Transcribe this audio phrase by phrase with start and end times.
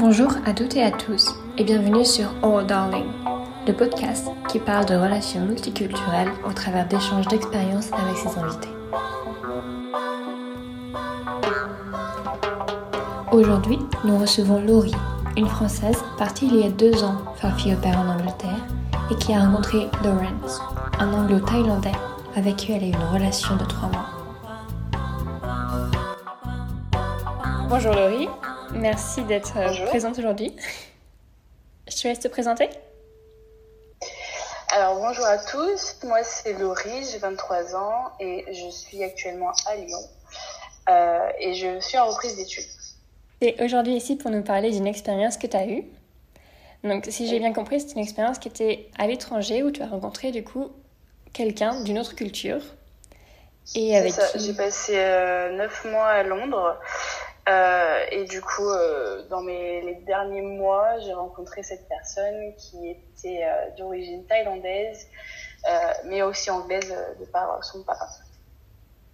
[0.00, 1.28] Bonjour à toutes et à tous
[1.58, 3.04] et bienvenue sur Oh Darling,
[3.66, 8.70] le podcast qui parle de relations multiculturelles au travers d'échanges d'expériences avec ses invités.
[13.30, 14.94] Aujourd'hui, nous recevons Laurie,
[15.36, 18.64] une Française partie il y a deux ans faire fille au père en Angleterre
[19.10, 20.62] et qui a rencontré Lawrence,
[20.98, 21.92] un anglo-thaïlandais
[22.36, 24.03] avec qui elle a eu une relation de trois mois.
[27.76, 28.28] Bonjour Laurie,
[28.72, 30.54] merci d'être euh, présente aujourd'hui.
[31.88, 32.70] Je te laisse te présenter.
[34.70, 39.74] Alors bonjour à tous, moi c'est Laurie, j'ai 23 ans et je suis actuellement à
[39.74, 39.98] Lyon
[40.88, 42.62] euh, et je suis en reprise d'études.
[43.40, 45.82] Tu es aujourd'hui ici pour nous parler d'une expérience que tu as eue.
[46.84, 49.88] Donc si j'ai bien compris, c'est une expérience qui était à l'étranger où tu as
[49.88, 50.70] rencontré du coup
[51.32, 52.60] quelqu'un d'une autre culture.
[53.74, 54.26] Et avec ça.
[54.36, 56.78] J'ai passé euh, neuf mois à Londres.
[57.48, 62.90] Euh, et du coup, euh, dans mes les derniers mois, j'ai rencontré cette personne qui
[62.90, 65.06] était d'origine thaïlandaise,
[66.04, 68.08] mais aussi anglaise de par son papa.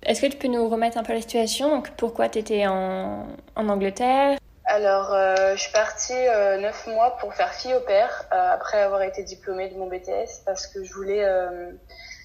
[0.04, 1.68] Est-ce que tu peux nous remettre un peu la situation?
[1.70, 4.38] Donc, pourquoi tu étais en, en Angleterre?
[4.70, 8.80] Alors, euh, je suis partie euh, neuf mois pour faire fille au père euh, après
[8.80, 11.26] avoir été diplômée de mon BTS parce que je voulais,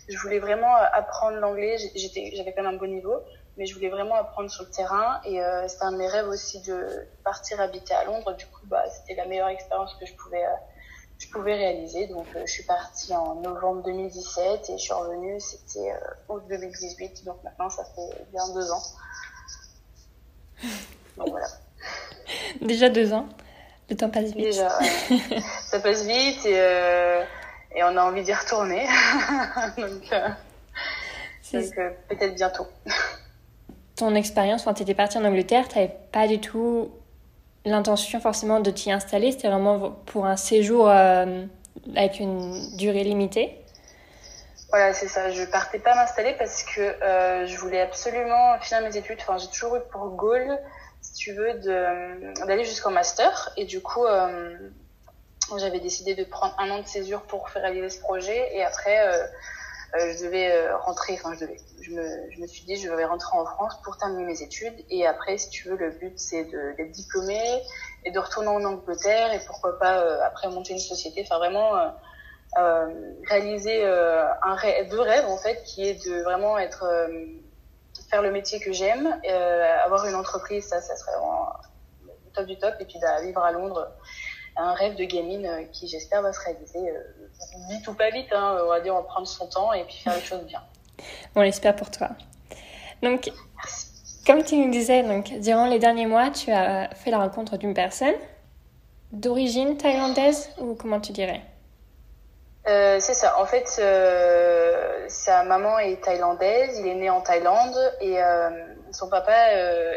[0.07, 1.77] je voulais vraiment apprendre l'anglais.
[1.95, 3.15] J'étais, j'avais quand même un bon niveau,
[3.57, 6.61] mais je voulais vraiment apprendre sur le terrain et c'était un de mes rêves aussi
[6.61, 8.33] de partir habiter à Londres.
[8.35, 10.43] Du coup, bah, c'était la meilleure expérience que je pouvais,
[11.19, 12.07] je pouvais réaliser.
[12.07, 15.93] Donc, je suis partie en novembre 2017 et je suis revenue, c'était
[16.27, 17.23] août 2018.
[17.23, 18.83] Donc maintenant, ça fait bien deux ans.
[21.17, 21.47] Donc voilà.
[22.61, 23.27] Déjà deux ans.
[23.89, 24.37] Le temps passe vite.
[24.37, 24.69] Déjà,
[25.65, 27.23] ça passe vite et, euh,
[27.75, 28.87] et, on a envie d'y retourner.
[29.77, 30.29] donc, euh,
[31.53, 32.67] euh, peut-être bientôt.
[33.95, 36.91] Ton expérience, quand tu étais partie en Angleterre, tu n'avais pas du tout
[37.63, 39.31] l'intention forcément de t'y installer.
[39.31, 43.57] C'était vraiment pour un séjour avec une durée limitée.
[44.69, 45.31] Voilà, c'est ça.
[45.31, 46.81] Je partais pas m'installer parce que
[47.47, 49.17] je voulais absolument finir mes études.
[49.21, 50.59] Enfin, j'ai toujours eu pour goal
[51.05, 53.51] si tu veux, d'aller jusqu'au master.
[53.57, 54.57] Et du coup, euh,
[55.57, 58.55] j'avais décidé de prendre un an de césure pour faire réaliser ce projet.
[58.55, 58.97] Et après,
[59.95, 61.57] euh, euh, je devais rentrer, enfin, je devais,
[62.39, 64.75] me, suis dit, je vais rentrer en France pour terminer mes études.
[64.89, 66.45] Et après, si tu veux, le but, c'est
[66.77, 67.39] d'être diplômé
[68.03, 71.21] et de retourner en Angleterre et pourquoi pas après monter une société.
[71.23, 71.71] Enfin, vraiment.
[73.27, 73.81] réaliser
[74.89, 76.85] deux rêves en fait, qui est de vraiment être
[78.09, 81.49] faire le métier que j'aime, euh, avoir une entreprise, ça, ça serait vraiment
[82.33, 82.75] top du top.
[82.79, 83.91] Et puis bah, vivre à Londres,
[84.57, 87.01] un rêve de gamine euh, qui j'espère va se réaliser euh,
[87.69, 88.31] vite ou pas vite.
[88.31, 90.61] Hein, on va dire, on va prendre son temps et puis faire les choses bien.
[91.35, 92.09] On l'espère pour toi.
[93.03, 93.31] Donc,
[94.25, 97.73] comme tu nous disais, donc, durant les derniers mois, tu as fait la rencontre d'une
[97.73, 98.15] personne
[99.11, 101.41] d'origine thaïlandaise ou comment tu dirais?
[102.67, 103.39] Euh, c'est ça.
[103.39, 106.79] En fait, euh, sa maman est thaïlandaise.
[106.79, 108.49] Il est né en Thaïlande et euh,
[108.91, 109.51] son papa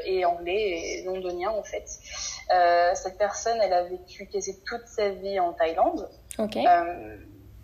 [0.05, 1.87] est anglais et londonien en fait.
[2.51, 6.09] Euh, cette personne, elle a vécu quasi toute sa vie en Thaïlande.
[6.39, 6.57] Ok.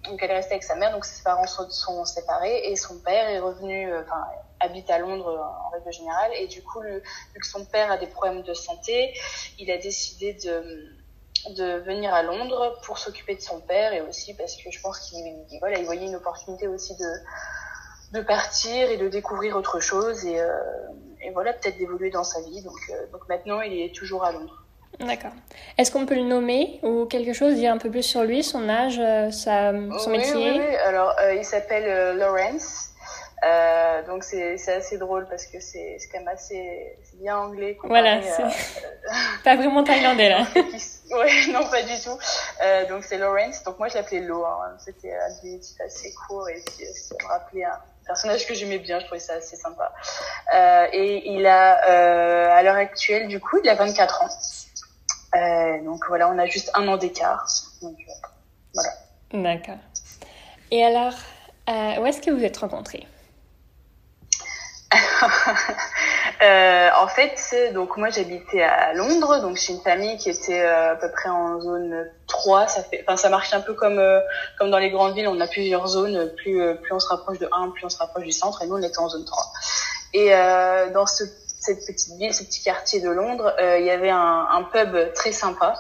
[0.05, 0.93] donc elle est restée avec sa mère.
[0.93, 4.23] Donc ses parents sont, sont séparés et son père est revenu, enfin
[4.61, 6.31] habite à Londres en règle générale.
[6.39, 9.15] Et du coup, le, vu que son père a des problèmes de santé,
[9.59, 10.95] il a décidé de
[11.51, 14.99] de venir à Londres pour s'occuper de son père et aussi parce que je pense
[15.01, 15.19] qu'il
[15.61, 20.41] voilà, il voyait une opportunité aussi de, de partir et de découvrir autre chose et,
[20.41, 20.49] euh,
[21.23, 22.63] et voilà, peut-être d'évoluer dans sa vie.
[22.63, 24.64] Donc, euh, donc maintenant, il est toujours à Londres.
[25.01, 25.33] D'accord.
[25.77, 28.69] Est-ce qu'on peut le nommer ou quelque chose, dire un peu plus sur lui, son
[28.69, 30.35] âge, euh, sa, son métier?
[30.35, 30.77] Oui, oui.
[30.87, 32.91] Alors, il s'appelle Lawrence.
[33.45, 37.77] Euh, donc c'est assez drôle parce que c'est quand même assez bien anglais.
[37.83, 38.43] Voilà, c'est
[39.45, 40.47] pas vraiment thaïlandais là.
[40.55, 42.19] ouais, non pas du tout.
[42.63, 43.63] Euh, donc c'est Lawrence.
[43.65, 44.45] Donc moi je l'appelais Lo.
[44.45, 44.77] Hein.
[44.79, 48.99] C'était un assez court et puis ça me rappelait un personnage que j'aimais bien.
[49.01, 49.93] Je trouvais ça assez sympa.
[50.55, 54.29] Euh, et il a euh, à l'heure actuelle du coup il a 24 ans.
[55.37, 57.47] Euh, donc voilà, on a juste un an d'écart.
[57.83, 58.29] Donc euh,
[58.75, 58.91] voilà.
[59.33, 59.83] D'accord.
[60.71, 61.15] Et alors,
[61.69, 63.07] où est-ce que vous êtes rencontrés?
[66.43, 70.93] Euh, en fait, donc moi j'habitais à Londres, donc j'ai une famille qui était euh,
[70.93, 72.67] à peu près en zone 3.
[72.67, 74.21] Ça fait, enfin ça marche un peu comme euh,
[74.59, 76.31] comme dans les grandes villes, on a plusieurs zones.
[76.37, 78.63] Plus euh, plus on se rapproche de 1, plus on se rapproche du centre.
[78.63, 79.53] Et nous on était en zone 3.
[80.15, 80.31] Et
[80.93, 81.25] dans ce,
[81.65, 85.75] cette petite ville, ce petit quartier de Londres, il y avait un, pub très sympa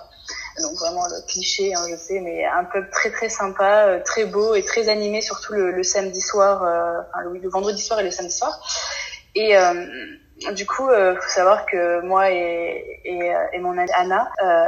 [0.62, 4.54] donc vraiment le cliché, hein, je sais, mais un pub très très sympa, très beau
[4.54, 8.32] et très animé, surtout le, samedi soir, euh, enfin le, vendredi soir et le samedi
[8.32, 8.60] soir.
[9.34, 9.84] Et, euh,
[10.52, 13.00] du coup, euh, faut savoir que moi et,
[13.60, 14.66] mon amie Anna, euh,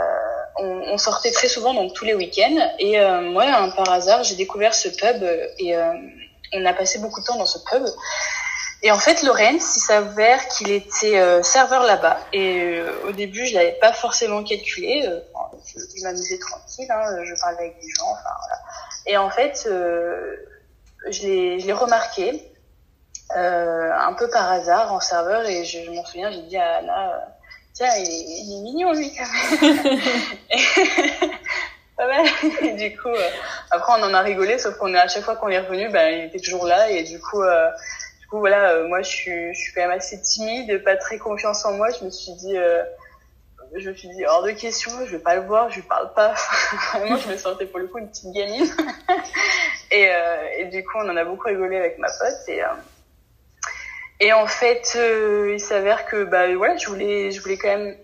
[0.59, 2.71] on, sortait très souvent, donc tous les week-ends.
[2.79, 3.45] Et euh, moi,
[3.77, 5.23] par hasard, j'ai découvert ce pub
[5.59, 5.93] et euh,
[6.53, 7.85] on a passé beaucoup de temps dans ce pub.
[8.87, 12.21] Et en fait, Lorenz, il s'avère qu'il était euh, serveur là-bas.
[12.33, 15.05] Et euh, au début, je l'avais pas forcément calculé.
[15.09, 15.19] Euh,
[15.67, 18.63] je, je m'amusais tranquille, hein, je parlais avec des gens, enfin voilà.
[19.07, 22.49] Et en fait, je l'ai remarqué
[23.35, 27.29] un peu par hasard en serveur et je, m'en souviens, j'ai dit à Anna,
[27.75, 29.27] tiens, il, il, est mignon lui quand
[29.63, 30.01] même.
[31.97, 32.25] pas mal.
[32.63, 33.09] Et du coup,
[33.73, 36.25] après on en a rigolé, sauf qu'on à chaque fois qu'on est revenu, ben il
[36.27, 37.43] était toujours là et du coup
[38.27, 41.17] du coup, voilà, euh, moi, je suis, je suis quand même assez timide, pas très
[41.17, 41.91] confiance en moi.
[41.91, 42.83] Je me suis dit, euh,
[43.77, 46.13] je me suis dit, hors de question, je vais pas le voir, je lui parle
[46.13, 46.35] pas.
[46.93, 48.67] Vraiment, je me sentais pour le coup une petite gamine.
[49.93, 52.49] et, euh, et du coup, on en a beaucoup rigolé avec ma pote.
[52.49, 52.67] Et, euh,
[54.19, 57.97] et en fait, euh, il s'avère que, bah, voilà, je voulais, je voulais quand même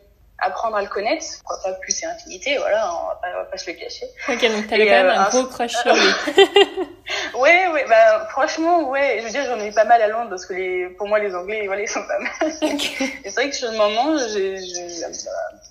[0.43, 1.25] apprendre à le connaître.
[1.41, 4.07] Pourquoi pas plus et intimité, voilà, on va pas, on va pas se le cacher.
[4.29, 6.09] Ok, donc t'avais quand même un gros crush sur lui.
[7.35, 10.31] ouais, ouais, bah franchement, ouais, je veux dire, j'en ai eu pas mal à Londres
[10.31, 12.53] parce que les, pour moi, les Anglais, voilà, ils sont pas mal.
[12.63, 13.13] Okay.
[13.25, 15.07] C'est vrai que sur le moment, j'ai, j'ai,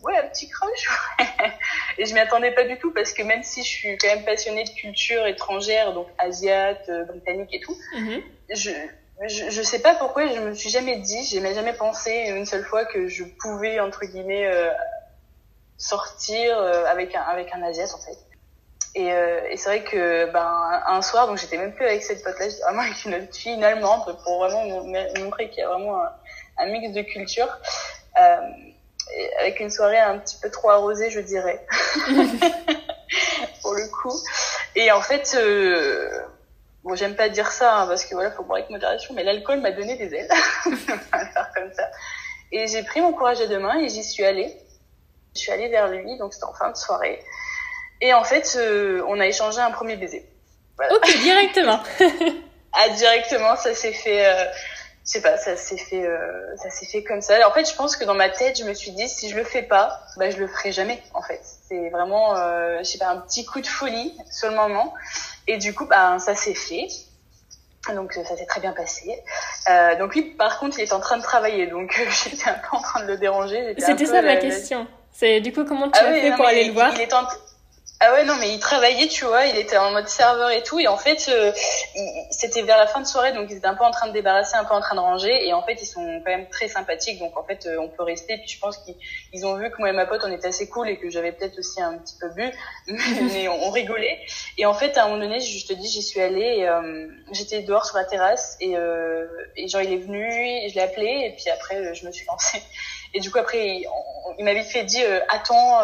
[0.04, 0.90] ouais, un petit crush,
[1.20, 1.52] ouais.
[1.98, 4.24] Et je m'y attendais pas du tout parce que même si je suis quand même
[4.24, 8.22] passionnée de culture étrangère, donc asiate, britannique et tout, mm -hmm.
[8.50, 8.72] je,
[9.28, 12.64] je, je sais pas pourquoi je me suis jamais dit, j'ai jamais pensé une seule
[12.64, 14.72] fois que je pouvais entre guillemets euh,
[15.78, 18.18] sortir euh, avec un avec un asiate en fait.
[18.94, 22.24] Et, euh, et c'est vrai que ben un soir donc j'étais même plus avec cette
[22.24, 24.66] pote là, j'étais vraiment avec une autre fille, une allemande pour vraiment
[25.20, 26.12] montrer qu'il y a vraiment un,
[26.58, 27.48] un, mix de culture.
[28.22, 28.38] Euh,
[29.40, 31.66] avec une soirée un petit peu trop arrosée, je dirais,
[33.62, 34.16] pour le coup.
[34.76, 36.10] Et en fait, euh,
[36.84, 39.60] Bon, j'aime pas dire ça hein, parce que voilà, faut boire avec modération, mais l'alcool
[39.62, 40.30] m'a donné des ailes.
[40.64, 41.90] faire comme ça.
[42.52, 44.56] Et j'ai pris mon courage à deux mains et j'y suis allée.
[45.36, 47.24] Je suis allée vers lui, donc c'était en fin de soirée.
[48.02, 50.28] Et en fait, euh, on a échangé un premier baiser.
[50.76, 50.96] Voilà.
[50.96, 51.82] Ok, directement.
[52.74, 54.26] ah, directement, ça s'est fait.
[54.26, 54.46] Euh,
[55.06, 57.48] je sais pas, ça s'est fait, euh, ça s'est fait comme ça.
[57.48, 59.44] En fait, je pense que dans ma tête, je me suis dit, si je le
[59.44, 61.02] fais pas, bah je le ferai jamais.
[61.14, 64.56] En fait, c'est vraiment, euh, je sais pas, un petit coup de folie sur le
[64.56, 64.94] moment.
[65.48, 66.88] Et du coup, bah, ça s'est fait.
[67.96, 69.20] Donc ça s'est très bien passé.
[69.70, 72.78] Euh, donc lui, par contre, il est en train de travailler, donc j'étais un peu
[72.78, 73.74] en train de le déranger.
[73.80, 74.88] C'était ça ma question.
[75.12, 77.02] C'est du coup comment tu ah as oui, fait non, pour aller le voir il
[77.02, 77.28] est en...
[78.04, 80.80] Ah ouais, non, mais il travaillait, tu vois, il était en mode serveur et tout,
[80.80, 81.52] et en fait, euh,
[82.32, 84.56] c'était vers la fin de soirée, donc ils étaient un peu en train de débarrasser,
[84.56, 87.20] un peu en train de ranger, et en fait, ils sont quand même très sympathiques,
[87.20, 89.90] donc en fait, euh, on peut rester, puis je pense qu'ils ont vu que moi
[89.90, 92.30] et ma pote, on était assez cool, et que j'avais peut-être aussi un petit peu
[92.30, 92.52] bu,
[93.34, 94.20] mais on, rigolait,
[94.58, 97.62] et en fait, à un moment donné, je te dis, j'y suis allée, euh, j'étais
[97.62, 101.36] dehors sur la terrasse, et, euh, et genre, il est venu, je l'ai appelé, et
[101.38, 102.64] puis après, je me suis lancée.
[103.14, 103.88] Et du coup, après, il,
[104.40, 105.82] il m'a vite fait dit, attends,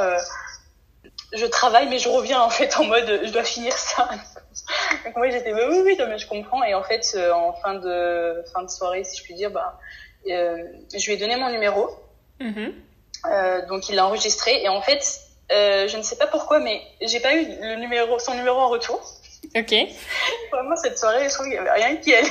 [1.33, 4.09] je travaille, mais je reviens en fait en mode je dois finir ça.
[5.06, 7.53] Donc moi j'étais bah, oui oui non, mais je comprends et en fait euh, en
[7.53, 9.79] fin de fin de soirée si je puis dire bah
[10.29, 10.63] euh,
[10.94, 11.89] je lui ai donné mon numéro.
[12.39, 12.74] Mm -hmm.
[13.31, 15.03] euh, donc il l'a enregistré et en fait
[15.50, 19.01] je ne sais pas pourquoi mais j'ai pas eu le numéro son numéro en retour.
[19.56, 19.74] Ok.
[20.51, 22.29] Vraiment, cette soirée, je trouve qu'il n'y avait rien qui allait.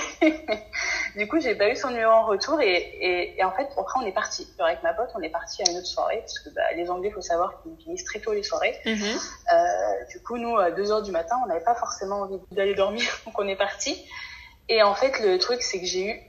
[1.17, 4.01] Du coup, j'ai pas eu son numéro en retour et, et, et en fait, après,
[4.01, 4.47] on est parti.
[4.59, 7.11] Avec ma pote, on est parti à une autre soirée parce que bah, les Anglais,
[7.11, 8.79] faut savoir qu'ils finissent très tôt les soirées.
[8.85, 9.17] Mm -hmm.
[9.55, 12.75] euh, du coup, nous, à 2 heures du matin, on n'avait pas forcément envie d'aller
[12.75, 13.93] dormir, donc on est parti.
[14.69, 16.20] Et en fait, le truc, c'est que j'ai eu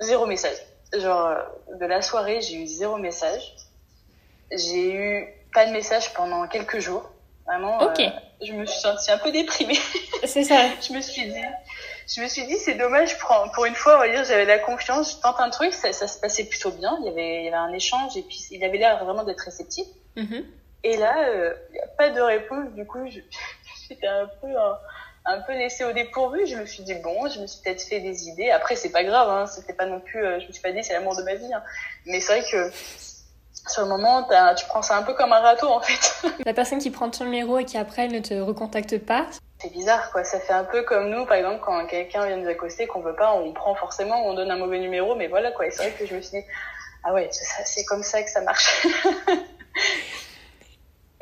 [0.00, 0.58] zéro message.
[0.92, 1.36] Genre,
[1.80, 3.44] de la soirée, j'ai eu zéro message.
[4.50, 5.10] J'ai eu
[5.52, 7.04] pas de message pendant quelques jours.
[7.46, 8.08] Vraiment, okay.
[8.08, 9.78] euh, je me suis sentie un peu déprimée.
[10.24, 10.60] C'est ça.
[10.86, 11.46] je me suis dit,
[12.08, 14.58] je me suis dit, c'est dommage pour, pour une fois, on va dire, j'avais la
[14.58, 17.44] confiance, je tente un truc, ça, ça se passait plutôt bien, il y avait, il
[17.44, 19.86] y avait un échange et puis il avait l'air vraiment d'être réceptif.
[20.16, 20.44] Mm -hmm.
[20.84, 23.04] Et là, il euh, n'y a pas de réponse, du coup,
[23.88, 24.78] j'étais un peu, un,
[25.24, 26.46] un peu laissée au dépourvu.
[26.46, 28.50] Je me suis dit, bon, je me suis peut-être fait des idées.
[28.50, 30.82] Après, c'est pas grave, hein, c'était pas non plus, euh, je me suis pas dit,
[30.84, 31.52] c'est l'amour de ma vie.
[31.52, 31.62] Hein.
[32.06, 32.70] Mais c'est vrai que
[33.68, 36.28] sur le moment, tu prends ça un peu comme un râteau en fait.
[36.44, 39.26] La personne qui prend ton numéro et qui après ne te recontacte pas.
[39.64, 42.48] C'est bizarre quoi, ça fait un peu comme nous par exemple quand quelqu'un vient nous
[42.48, 45.66] accoster qu'on veut pas, on prend forcément, on donne un mauvais numéro, mais voilà quoi.
[45.66, 46.44] Et c'est vrai que je me suis dit,
[47.02, 48.86] ah ouais, c'est comme ça que ça marche.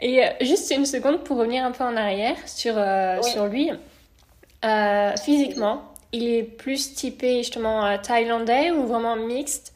[0.01, 3.31] et euh, juste une seconde pour revenir un peu en arrière sur, euh, oui.
[3.31, 3.71] sur lui.
[4.65, 9.73] Euh, physiquement, il est plus typé justement thaïlandais ou vraiment mixte?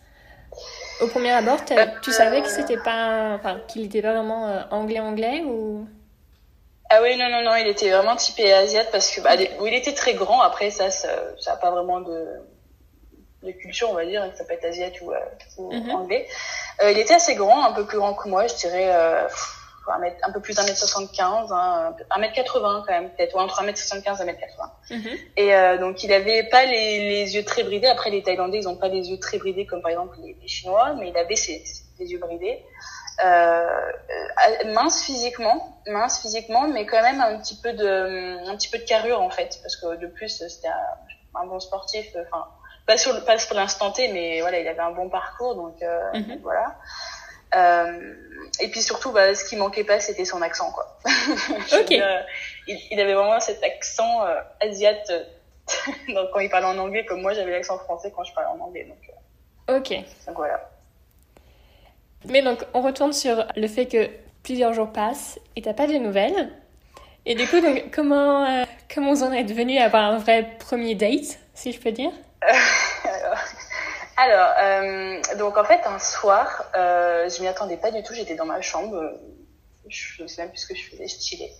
[1.00, 1.60] Au premier abord,
[2.02, 5.86] tu savais que c'était pas, enfin, qu'il était pas vraiment euh, anglais-anglais ou?
[6.90, 9.94] Ah oui, non, non, non, il était vraiment typé asiate parce que, bah, il était
[9.94, 10.40] très grand.
[10.40, 11.08] Après, ça, ça,
[11.40, 12.26] ça a pas vraiment de,
[13.42, 15.12] de culture, on va dire, que ça peut être asiatique ou,
[15.58, 15.90] ou mhm.
[15.90, 16.28] anglais.
[16.82, 18.92] il était assez grand, un peu plus grand que moi, je dirais
[19.92, 23.34] un, mètre, un peu plus d'un mètre 75, hein, un mètre 80 quand même, peut-être,
[23.34, 24.72] ou entre un mètre 75 et un mètre 80.
[24.90, 25.18] Mhm.
[25.36, 27.86] Et euh, donc il avait pas les, les, yeux très bridés.
[27.86, 30.94] Après les Thaïlandais, ils ont pas les yeux très bridés comme par exemple les, Chinois,
[30.94, 32.64] mais il avait ses, ses yeux bridés.
[33.24, 33.92] Euh,
[34.66, 38.84] mince physiquement, mince physiquement, mais quand même un petit peu de, un petit peu de
[38.84, 42.06] carrure en fait, parce que de plus c'était un, un, bon sportif.
[42.26, 42.46] Enfin,
[42.86, 46.12] pas sur pas pour l'instant T, mais voilà, il avait un bon parcours, donc, euh,
[46.12, 46.26] mhm.
[46.26, 46.76] donc voilà.
[47.54, 48.14] Euh,
[48.60, 50.98] et puis surtout, bah, ce qui manquait pas, c'était son accent, quoi.
[51.90, 55.10] il, il, avait vraiment cet accent euh, asiate
[56.08, 58.60] donc, quand il parlait en anglais, comme moi, j'avais l'accent français quand je parlais en
[58.60, 58.84] anglais.
[58.84, 58.98] Donc,
[59.70, 60.04] euh, ok.
[60.26, 60.70] Donc voilà.
[62.24, 64.08] Mais donc, on retourne sur le fait que
[64.42, 66.50] plusieurs jours passent et t'as pas de nouvelles.
[67.24, 70.56] Et du coup, donc, comment, euh, comment vous en êtes venu à avoir un vrai
[70.58, 72.12] premier date, si je peux dire?
[74.16, 78.14] Alors, euh, donc en fait, un soir, euh, je m'y attendais pas du tout.
[78.14, 78.98] J'étais dans ma chambre.
[79.88, 81.52] Je ne sais même plus ce que je faisais, stylé.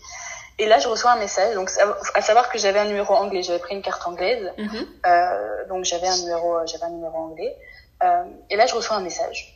[0.59, 1.55] Et là, je reçois un message.
[1.55, 1.71] Donc,
[2.15, 3.43] à savoir que j'avais un numéro anglais.
[3.43, 4.51] J'avais pris une carte anglaise.
[4.57, 4.87] Mhm.
[5.07, 7.55] euh, donc, j'avais un numéro, j'avais un numéro anglais.
[8.03, 9.56] Euh, et là, je reçois un message.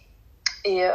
[0.65, 0.93] Et, euh,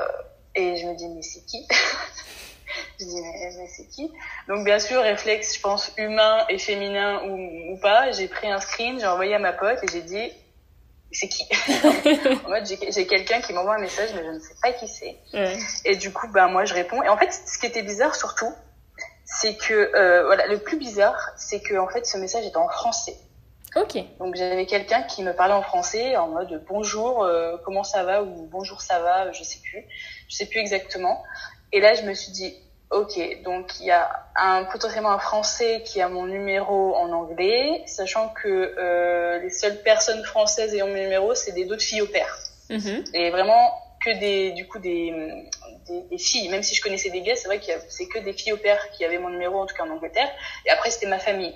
[0.55, 1.65] et je me dis, mais c'est qui
[2.99, 4.11] Je dis, mais, mais c'est qui
[4.47, 8.11] Donc, bien sûr, réflexe, je pense, humain et féminin ou, ou pas.
[8.11, 10.31] J'ai pris un screen, j'ai envoyé à ma pote et j'ai dit,
[11.11, 11.43] c'est qui
[12.45, 15.15] En mode, j'ai quelqu'un qui m'envoie un message, mais je ne sais pas qui c'est.
[15.85, 17.01] Et du coup, ben, moi, je réponds.
[17.03, 18.53] Et en fait, ce qui était bizarre surtout,
[19.25, 22.69] c'est que, euh, voilà, le plus bizarre, c'est que, en fait, ce message était en
[22.69, 23.15] français.
[23.75, 23.97] Ok.
[24.19, 28.23] Donc, j'avais quelqu'un qui me parlait en français, en mode bonjour, euh, comment ça va,
[28.23, 29.83] ou bonjour, ça va, je sais plus.
[30.29, 31.23] Je sais plus exactement.
[31.73, 32.55] Et là, je me suis dit,
[32.91, 37.81] Ok, donc il y a un, potentiellement un Français qui a mon numéro en anglais,
[37.87, 42.07] sachant que euh, les seules personnes françaises ayant mon numéro, c'est des d'autres filles au
[42.07, 42.37] père.
[42.69, 43.15] Mm-hmm.
[43.15, 45.11] Et vraiment que des, du coup, des,
[45.87, 46.47] des, des, filles.
[46.49, 48.91] Même si je connaissais des gars, c'est vrai que c'est que des filles au père
[48.91, 50.29] qui avaient mon numéro, en tout cas en Angleterre.
[50.65, 51.55] Et après, c'était ma famille.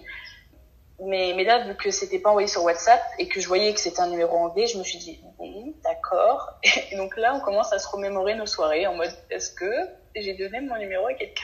[1.01, 3.79] Mais, mais là, vu que c'était pas envoyé sur WhatsApp et que je voyais que
[3.79, 6.53] c'était un numéro anglais, je me suis dit, bon, d'accord.
[6.91, 9.71] Et donc là, on commence à se remémorer nos soirées en mode, est-ce que
[10.15, 11.43] j'ai donné mon numéro à quelqu'un?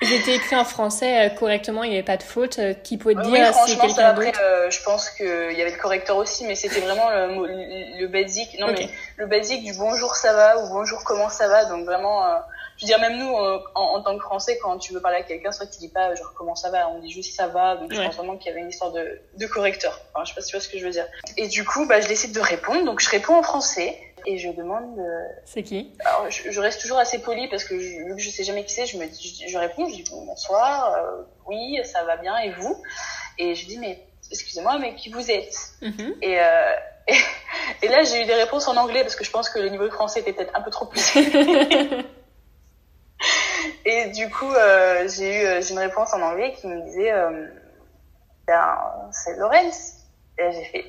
[0.00, 2.58] J'étais écrit en français euh, correctement, il n'y avait pas de faute.
[2.58, 4.40] Euh, qui peut te dire oui, si quelqu'un d'autre?
[4.42, 8.56] euh, Je pense qu'il y avait le correcteur aussi, mais c'était vraiment le, le, basique.
[8.58, 11.66] Non, mais le basique du bonjour ça va ou bonjour comment ça va.
[11.66, 12.24] Donc vraiment,
[12.76, 15.22] je veux dire, même nous, en, en, tant que Français, quand tu veux parler à
[15.22, 17.76] quelqu'un, soit tu dis pas genre comment ça va, on dit juste ça va.
[17.76, 20.00] Donc je pense vraiment qu'il y avait une histoire de, de correcteur.
[20.12, 21.06] Enfin, je sais pas si tu vois ce que je veux dire.
[21.36, 22.84] Et du coup, bah, je décide de répondre.
[22.84, 24.98] Donc je réponds en français et je demande.
[24.98, 25.24] Euh...
[25.44, 25.92] C'est qui?
[26.04, 28.64] Alors, je, je, reste toujours assez polie parce que je, vu que je sais jamais
[28.64, 32.36] qui c'est, je me je, je, réponds, je dis bonsoir, euh, oui, ça va bien
[32.38, 32.82] et vous?
[33.38, 35.54] Et je dis mais excusez-moi, mais qui vous êtes?
[35.82, 36.14] Mm-hmm.
[36.22, 36.72] et, euh,
[37.08, 37.16] et,
[37.82, 39.84] et, là j'ai eu des réponses en anglais parce que je pense que le niveau
[39.84, 41.14] de français était peut-être un peu trop plus.
[43.84, 47.12] et du coup euh, j'ai eu euh, j'ai une réponse en anglais qui me disait
[47.12, 47.46] euh,
[48.46, 50.00] ben, c'est Lorenz.
[50.38, 50.84] Et j'ai fait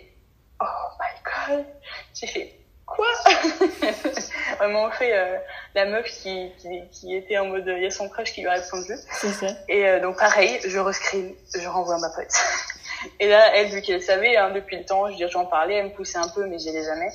[0.61, 0.65] oh
[0.99, 1.65] my god,
[2.13, 3.07] j'ai fait quoi?
[4.57, 5.37] Vraiment fait euh,
[5.73, 8.47] la meuf qui, qui, qui, était en mode il y a son crush qui lui
[8.47, 8.93] a répondu.
[9.11, 9.47] C'est ça.
[9.67, 12.27] Et euh, donc pareil, je rescreen, je renvoie à ma pote.
[13.19, 15.75] Et là, elle, vu qu'elle savait hein, depuis le temps, je veux dire, j'en parlais,
[15.75, 17.09] elle me poussait un peu, mais j'y allais jamais.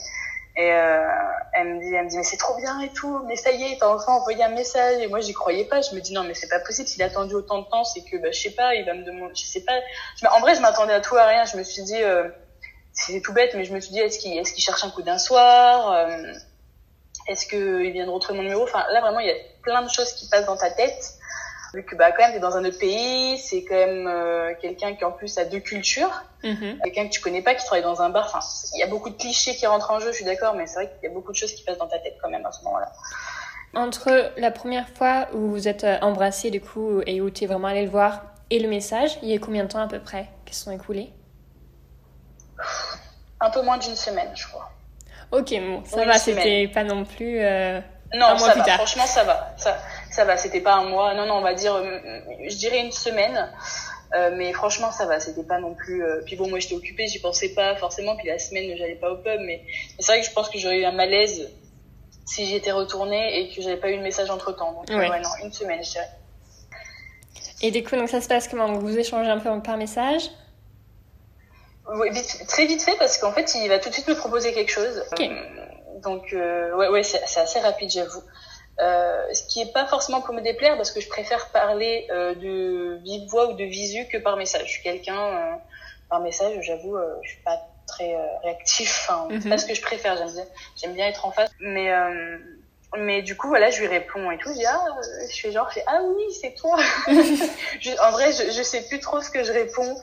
[0.56, 1.06] Et euh,
[1.52, 3.62] elle me dit, elle me dit, mais c'est trop bien et tout, mais ça y
[3.62, 5.00] est, t'as enfin envoyé un message.
[5.00, 5.80] Et moi, j'y croyais pas.
[5.80, 6.88] Je me dis, non, mais c'est pas possible.
[6.88, 9.04] S'il a attendu autant de temps, c'est que, bah, je sais pas, il va me
[9.04, 9.80] demander, je sais pas.
[10.30, 11.44] En vrai, je m'attendais à tout à rien.
[11.44, 12.28] Je me suis dit, euh,
[12.92, 15.02] c'est tout bête, mais je me suis dit, est-ce qu'il est qu'il cherche un coup
[15.02, 16.32] d'un soir euh,
[17.28, 18.64] Est-ce qu'il vient de retrouver mon numéro?
[18.64, 21.14] Enfin, là, vraiment, il y a plein de choses qui passent dans ta tête.
[21.72, 24.94] Vu que, bah, quand même, t'es dans un autre pays, c'est quand même euh, quelqu'un
[24.94, 26.24] qui, en plus, a deux cultures.
[26.42, 26.82] Mm-hmm.
[26.82, 28.26] Quelqu'un que tu connais pas, qui travaille dans un bar.
[28.26, 28.40] Enfin,
[28.74, 30.74] il y a beaucoup de clichés qui rentrent en jeu, je suis d'accord, mais c'est
[30.74, 32.50] vrai qu'il y a beaucoup de choses qui passent dans ta tête quand même à
[32.50, 32.90] ce moment-là.
[33.74, 37.46] Entre la première fois où vous êtes euh, embrassés, du coup, et où tu es
[37.46, 40.00] vraiment allé le voir, et le message, il y a combien de temps à peu
[40.00, 41.12] près qui se sont écoulés?
[43.40, 44.70] Un peu moins d'une semaine, je crois.
[45.30, 47.38] Ok, bon, ça va, c'était pas non plus.
[47.40, 47.80] Euh,
[48.12, 48.62] non, un mois ça plus.
[48.64, 48.76] Tard.
[48.78, 49.54] Franchement, ça va.
[49.56, 49.78] Ça,
[50.10, 50.36] ça va.
[50.36, 51.14] C'était pas un mois.
[51.14, 51.98] Non, non, on va dire, euh,
[52.48, 53.50] je dirais une semaine.
[54.12, 55.20] Euh, mais franchement, ça va.
[55.20, 56.04] C'était pas non plus.
[56.04, 56.22] Euh...
[56.26, 58.16] Puis bon, moi, j'étais occupée, j'y pensais pas forcément.
[58.16, 59.40] Puis la semaine, j'allais pas au pub.
[59.40, 59.62] Mais,
[59.98, 61.48] c'est vrai que je pense que j'aurais eu un malaise
[62.26, 64.72] si j'y étais retournée et que j'avais pas eu de message entre temps.
[64.72, 65.08] Donc, ouais.
[65.08, 66.10] ouais, non, une semaine, je dirais.
[67.62, 68.72] Et du coup, donc ça se passe comment?
[68.72, 70.30] Vous échangez un peu par message?
[71.92, 74.52] Oui, vite, très vite fait parce qu'en fait, il va tout de suite me proposer
[74.52, 75.02] quelque chose.
[75.12, 75.30] Okay.
[76.02, 78.22] Donc, euh, ouais, ouais, c'est assez rapide, j'avoue.
[78.80, 82.34] Euh, ce qui est pas forcément pour me déplaire parce que je préfère parler euh,
[82.34, 84.64] de vive voix ou de visu que par message.
[84.66, 85.54] Je suis quelqu'un euh,
[86.08, 89.06] par message, j'avoue, je suis pas très réactif.
[89.08, 90.16] Enfin, c'est pas ce que je préfère.
[90.16, 90.44] J'aime bien,
[90.76, 91.50] j'aime bien être en face.
[91.60, 91.92] Mais
[92.96, 94.48] mais du coup, voilà, je lui réponds et tout.
[94.48, 94.84] Je dis, ah,
[95.32, 96.76] je fais genre, je fais, ah oui, c'est toi.
[97.06, 99.94] en vrai, je, je sais plus trop ce que je réponds,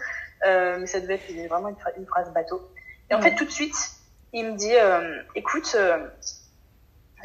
[0.45, 2.61] mais ça devait être vraiment une, phrase bateau.
[3.09, 3.75] Et en fait, tout de suite,
[4.31, 4.75] il me dit,
[5.35, 5.75] écoute,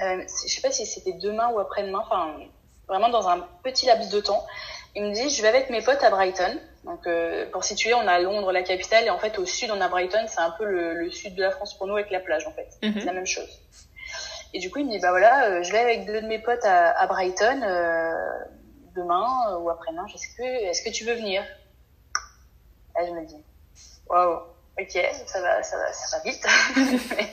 [0.00, 2.34] euh, je sais pas si c'était demain ou après-demain, enfin,
[2.88, 4.46] vraiment dans un petit laps de temps.
[4.94, 6.58] Il me dit, je vais avec mes potes à Brighton.
[6.84, 9.80] Donc, euh, pour situer, on a Londres, la capitale, et en fait, au sud, on
[9.80, 10.26] a Brighton.
[10.26, 12.52] C'est un peu le, le, sud de la France pour nous avec la plage, en
[12.52, 12.68] fait.
[12.82, 12.94] Mhm.
[12.98, 13.60] C'est la même chose.
[14.54, 16.38] Et du coup, il me dit, bah voilà, euh, je vais avec deux de mes
[16.38, 18.12] potes à, à Brighton euh,
[18.94, 20.44] demain euh, ou après-demain, sais plus.
[20.44, 21.42] Est-ce que tu veux venir?
[22.94, 23.42] Là, je me dis,
[24.08, 24.40] waouh,
[24.78, 26.46] ok, ça va, ça va, ça va vite.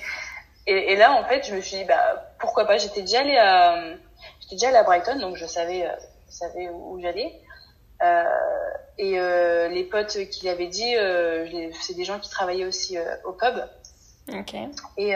[0.71, 3.37] et, et, là, en fait, je me suis dit, bah pourquoi pas J'étais déjà allée
[3.37, 3.83] à,
[4.41, 5.87] j'étais déjà allée à Brighton, donc je savais,
[6.29, 7.33] je savais où, j'allais.
[8.01, 8.23] Euh,
[8.97, 13.33] et euh, les potes qui l'avaient dit, euh, c'est des gens qui travaillaient aussi au
[13.33, 13.59] pub.
[14.31, 14.55] Ok.
[14.97, 15.15] Et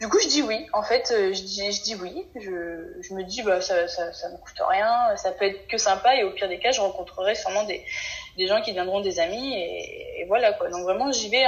[0.00, 0.66] du coup, je dis oui.
[0.72, 2.26] En fait, euh, je dis, je dis oui.
[2.34, 5.16] Je, je me dis, bah, ça, ça, ça me coûte rien.
[5.16, 6.16] Ça peut être que sympa.
[6.16, 7.82] Et au pire des cas, je rencontrerai sûrement des,
[8.36, 9.54] des gens qui deviendront des amis.
[9.54, 10.68] Et, et voilà, quoi.
[10.68, 11.46] Donc vraiment, j'y vais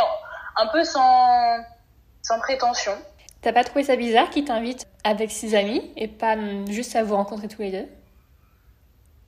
[0.56, 1.58] un peu sans,
[2.23, 2.97] sans prétention.
[3.42, 6.37] T'as pas trouvé ça bizarre qu'il t'invite avec ses amis et pas
[6.68, 7.88] juste à vous rencontrer tous les deux?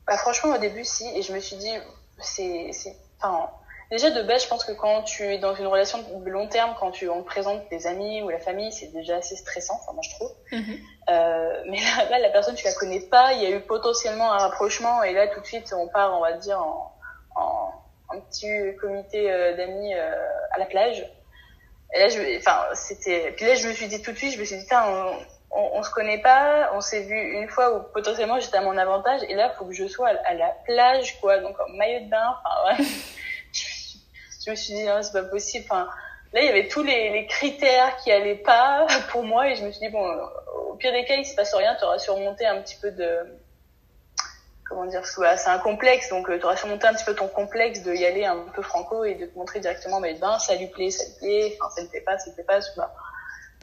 [0.07, 1.07] Bah, franchement, au début, si.
[1.17, 1.73] Et je me suis dit,
[2.21, 2.71] c'est,
[3.19, 3.51] enfin,
[3.91, 6.77] Déjà, de base, je pense que quand tu es dans une relation de long terme,
[6.79, 9.93] quand tu, on te présente tes amis ou la famille, c'est déjà assez stressant, enfin,
[9.93, 10.31] moi, je trouve.
[10.53, 10.79] Mhm.
[11.11, 14.33] euh, mais là, là, la personne, tu la connais pas, il y a eu potentiellement
[14.33, 16.95] un rapprochement, et là, tout de suite, on part, on va dire, en,
[17.35, 17.73] en,
[18.11, 18.49] en petit
[18.81, 20.15] comité euh, d'amis euh,
[20.53, 21.05] à la plage.
[21.95, 24.41] Et là, je, enfin, c'était, puis là, je me suis dit tout de suite, je
[24.41, 25.17] me suis dit, on,
[25.51, 28.77] on, on, se connaît pas, on s'est vu une fois où potentiellement j'étais à mon
[28.77, 32.11] avantage, et là, faut que je sois à, la plage, quoi, donc en maillot de
[32.11, 32.85] bain, enfin, ouais.
[34.45, 35.65] je me suis dit, non, c'est pas possible.
[35.69, 35.89] Enfin,
[36.33, 39.65] là, il y avait tous les, les, critères qui allaient pas pour moi et je
[39.65, 40.07] me suis dit, bon,
[40.69, 43.19] au pire des cas, il se passe rien, tu auras surmonté un petit peu de,
[44.71, 47.83] comment dire, c'est un complexe, donc euh, tu auras surmonté un petit peu ton complexe
[47.83, 50.69] de y aller un peu franco et de te montrer directement, mais ben, ça lui
[50.69, 52.95] plaît, ça lui plaît, enfin, ça ne plaît pas, ça ne plaît pas, bah,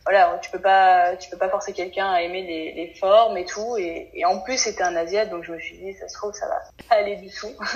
[0.08, 3.43] voilà, tu peux pas, tu peux pas forcer quelqu'un à aimer les, les, formes et
[3.43, 3.76] tout.
[3.78, 6.34] Et, et en plus, c'était un asiate, donc je me suis dit, ça se trouve,
[6.34, 7.52] ça va pas aller du tout.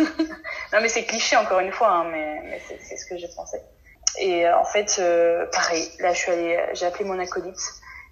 [0.72, 3.60] non, mais c'est cliché encore une fois, hein, mais, mais c'est ce que j'ai pensé.
[4.20, 7.60] Et euh, en fait, euh, pareil, là, je suis allée, j'ai appelé mon acolyte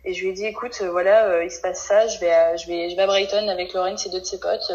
[0.04, 2.68] et je lui ai dit, écoute, euh, voilà, il se passe ça, je vais, je
[2.68, 4.72] vais, je vais à Brighton avec Lorraine, et deux de ses potes.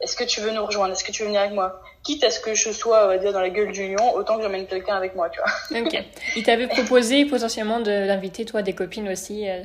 [0.00, 0.92] Est-ce que tu veux nous rejoindre?
[0.92, 1.80] Est-ce que tu veux venir avec moi?
[2.02, 4.36] Quitte à ce que je sois, on va dire, dans la gueule du lion, autant
[4.36, 5.80] que j'emmène quelqu'un avec moi, tu vois.
[5.86, 5.96] Ok.
[6.36, 9.62] Il t'avait proposé potentiellement d'inviter, toi, des copines aussi euh...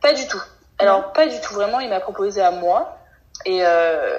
[0.00, 0.42] Pas du tout.
[0.78, 1.54] Alors, pas du tout.
[1.54, 2.98] Vraiment, il m'a proposé à moi.
[3.44, 4.18] Et, euh,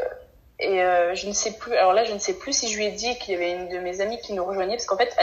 [0.59, 1.73] et euh, je ne sais plus.
[1.73, 3.69] Alors là, je ne sais plus si je lui ai dit qu'il y avait une
[3.69, 4.75] de mes amies qui nous rejoignait.
[4.75, 5.15] Parce qu'en fait,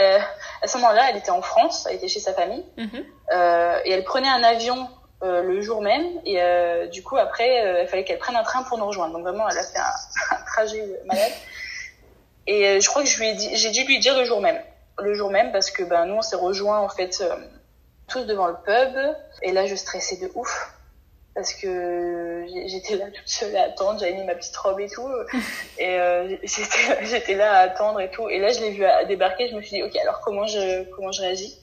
[0.61, 1.87] à ce moment-là, elle était en France.
[1.89, 2.65] Elle était chez sa famille.
[3.31, 4.89] Euh, et elle prenait un avion
[5.23, 6.05] euh, le jour même.
[6.25, 9.13] Et euh, du coup, après, euh, il fallait qu'elle prenne un train pour nous rejoindre.
[9.13, 11.31] Donc vraiment, elle a fait un, un trajet malade.
[12.45, 14.61] Et je crois que je lui ai dit, j'ai dû lui dire le jour même.
[14.99, 17.21] Le jour même parce que ben nous, on s'est rejoints en fait
[18.07, 19.15] tous devant le pub.
[19.41, 20.71] Et là, je stressais de ouf
[21.35, 25.07] parce que j'étais là toute seule à attendre, j'avais mis ma petite robe et tout,
[25.77, 26.35] et euh,
[27.03, 29.77] j'étais là à attendre et tout, et là je l'ai vu débarquer, je me suis
[29.77, 31.59] dit ok alors comment je comment je réagis?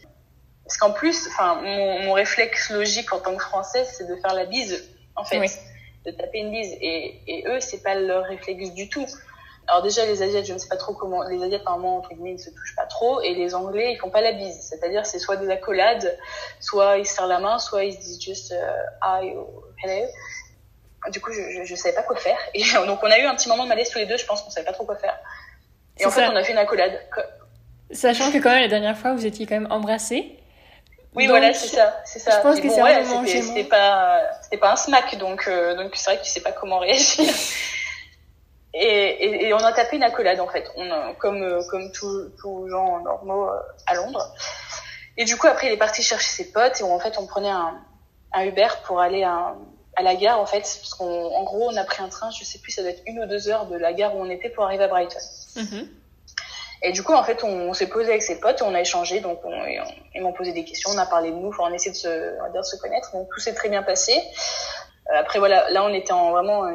[0.64, 4.34] Parce qu'en plus, enfin, mon, mon, réflexe logique en tant que française, c'est de faire
[4.34, 5.40] la bise, en fait,
[6.06, 6.72] de taper une bise.
[6.80, 9.06] Et, et eux, c'est pas leur réflexe du tout.
[9.66, 11.22] Alors déjà, les Asiates, je ne sais pas trop comment.
[11.24, 13.20] Les Asiates, apparemment, entre guillemets, ils se touchent pas trop.
[13.20, 14.58] Et les Anglais, ils font pas la bise.
[14.60, 16.18] C'est-à-dire, c'est soit des accolades,
[16.60, 18.54] soit ils se serrent la main, soit ils se disent juste uh,
[19.02, 19.46] hi ou
[19.82, 20.06] hello.
[21.10, 22.38] Du coup, je, je, je savais pas quoi faire.
[22.54, 24.16] Et donc, on a eu un petit moment de malaise tous les deux.
[24.16, 25.18] Je pense qu'on savait pas trop quoi faire.
[25.98, 26.98] Et en fait, on a fait une accolade.
[27.90, 30.38] Sachant que quand même la dernière fois, vous étiez quand même embrassés.
[31.14, 32.38] Oui, voilà, c'est ça, c'est ça.
[32.38, 36.10] Je pense que c'est ouais, c'était pas, c'était pas un smack, donc euh, donc c'est
[36.10, 37.24] vrai que tu sais pas comment réagir.
[38.74, 41.92] et, et, et, on a tapé une accolade en fait, on a, comme euh, comme
[41.92, 44.34] tous tous gens normaux euh, à Londres.
[45.16, 47.50] Et du coup après il est parti chercher ses potes et en fait on prenait
[47.50, 47.80] un
[48.32, 49.54] un Uber pour aller à,
[49.96, 52.58] à la gare en fait, parce qu'en gros on a pris un train, je sais
[52.58, 54.64] plus, ça doit être une ou deux heures de la gare où on était pour
[54.64, 55.18] arriver à Brighton.
[55.56, 55.82] Mm
[56.84, 59.40] et du coup, en fait, on, s'est posé avec ses potes, on a échangé, donc
[59.42, 59.52] on,
[60.14, 62.62] ils m'ont posé des questions, on a parlé de nous, on essaie de se, de
[62.62, 64.12] se connaître, donc tout s'est très bien passé.
[65.10, 66.68] Euh, après, voilà, là, on était en vraiment,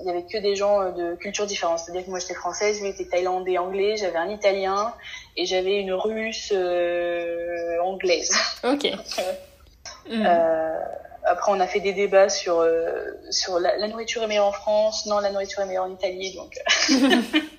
[0.00, 1.80] il y avait que des gens euh, de cultures différentes.
[1.80, 4.94] C'est-à-dire que moi, j'étais française, lui était thaïlandais, anglais, j'avais un italien
[5.36, 8.30] et j'avais une russe euh, anglaise.
[8.64, 8.84] Ok.
[10.08, 10.26] mm.
[10.26, 10.78] euh,
[11.24, 12.66] après, on a fait des débats sur
[13.28, 16.34] sur la, la, nourriture est meilleure en France, non, la nourriture est meilleure en Italie,
[16.34, 16.58] donc.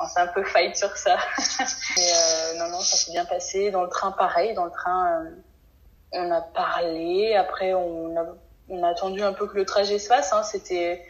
[0.00, 1.16] on s'est un peu fight sur ça.
[1.96, 3.70] Mais, non, non, ça s'est bien passé.
[3.70, 4.54] Dans le train, pareil.
[4.54, 5.24] Dans le train,
[6.12, 7.34] on a parlé.
[7.34, 8.26] Après, on a,
[8.68, 10.32] on a attendu un peu que le trajet se fasse.
[10.32, 10.42] Hein.
[10.42, 11.04] C'était,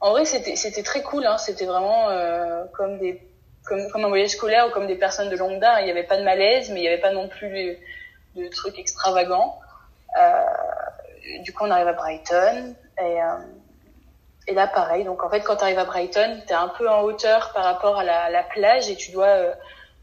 [0.00, 1.26] en vrai, c'était, c'était très cool.
[1.26, 1.38] Hein.
[1.38, 2.08] C'était vraiment
[2.72, 3.22] comme des
[3.64, 5.78] comme, comme un voyage scolaire ou comme des personnes de longue date.
[5.80, 7.78] Il n'y avait pas de malaise, mais il n'y avait pas non plus
[8.34, 9.58] de, trucs extravagants.
[10.18, 13.36] Euh, du coup, on arrive à Brighton et, euh,
[14.46, 15.04] et là, pareil.
[15.04, 17.64] Donc, en fait, quand tu arrives à Brighton, tu es un peu en hauteur par
[17.64, 19.54] rapport à la, la plage et tu dois euh,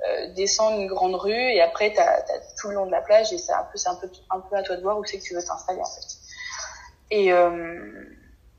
[0.07, 2.23] euh descendre une grande rue et après, tu as,
[2.59, 4.63] tout le long de la plage et c'est un peu, un peu, un peu à
[4.63, 6.17] toi de voir où c'est que tu veux t'installer en fait.
[7.11, 8.05] Et euh,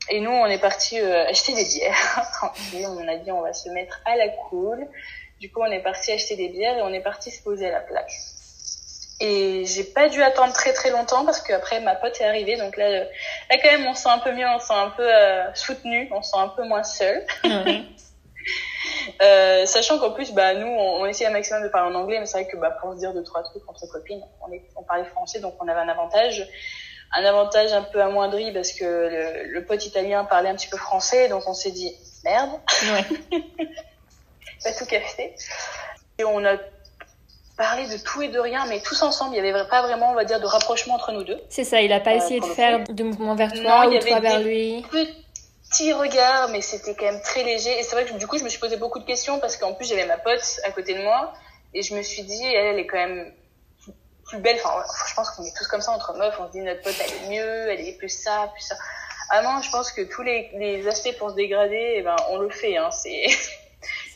[0.09, 2.41] et nous, on est parti euh, acheter des bières.
[2.73, 4.87] On a dit on va se mettre à la cool.
[5.39, 7.71] Du coup, on est parti acheter des bières et on est parti se poser à
[7.71, 8.11] la plage.
[9.23, 12.57] Et j'ai pas dû attendre très très longtemps parce qu'après ma pote est arrivée.
[12.57, 13.05] Donc là, là
[13.61, 16.09] quand même, on se sent un peu mieux, on se sent un peu euh, soutenu,
[16.11, 17.23] on se sent un peu moins seul.
[17.43, 17.85] Mhm.
[19.21, 22.19] euh, sachant qu'en plus, bah nous, on, on essayait un maximum de parler en anglais,
[22.19, 24.63] mais c'est vrai que bah pour se dire deux trois trucs entre copines, on, est,
[24.75, 26.47] on parlait français, donc on avait un avantage
[27.13, 30.77] un avantage un peu amoindri parce que le, le, pote italien parlait un petit peu
[30.77, 32.51] français, donc on s'est dit merde,
[33.31, 33.39] ouais.
[34.63, 35.35] pas tout café.
[36.17, 36.55] Et on a
[37.61, 40.15] parlé de tout et de rien, mais tous ensemble, il n'y avait pas vraiment, on
[40.15, 41.39] va dire, de rapprochement entre nous deux.
[41.47, 44.19] C'est ça, il n'a pas euh, essayé de faire de mouvement vers toi ou toi
[44.19, 44.83] vers lui.
[45.69, 47.79] Petit regard, mais c'était quand même très léger.
[47.79, 49.73] Et c'est vrai que du coup, je me suis posé beaucoup de questions parce qu'en
[49.73, 51.33] plus, j'avais ma pote à côté de moi.
[51.75, 53.31] Et je me suis dit, elle, elle est quand même
[54.25, 54.57] plus belle.
[54.63, 56.35] Enfin, je pense qu'on est tous comme ça entre meufs.
[56.39, 58.75] On se dit notre pote elle est mieux, elle est plus ça, plus ça.
[59.29, 62.39] Ah non, je pense que tous les, les aspects pour se dégrader, eh ben, on
[62.39, 62.75] le fait.
[62.75, 63.27] Hein, c'est...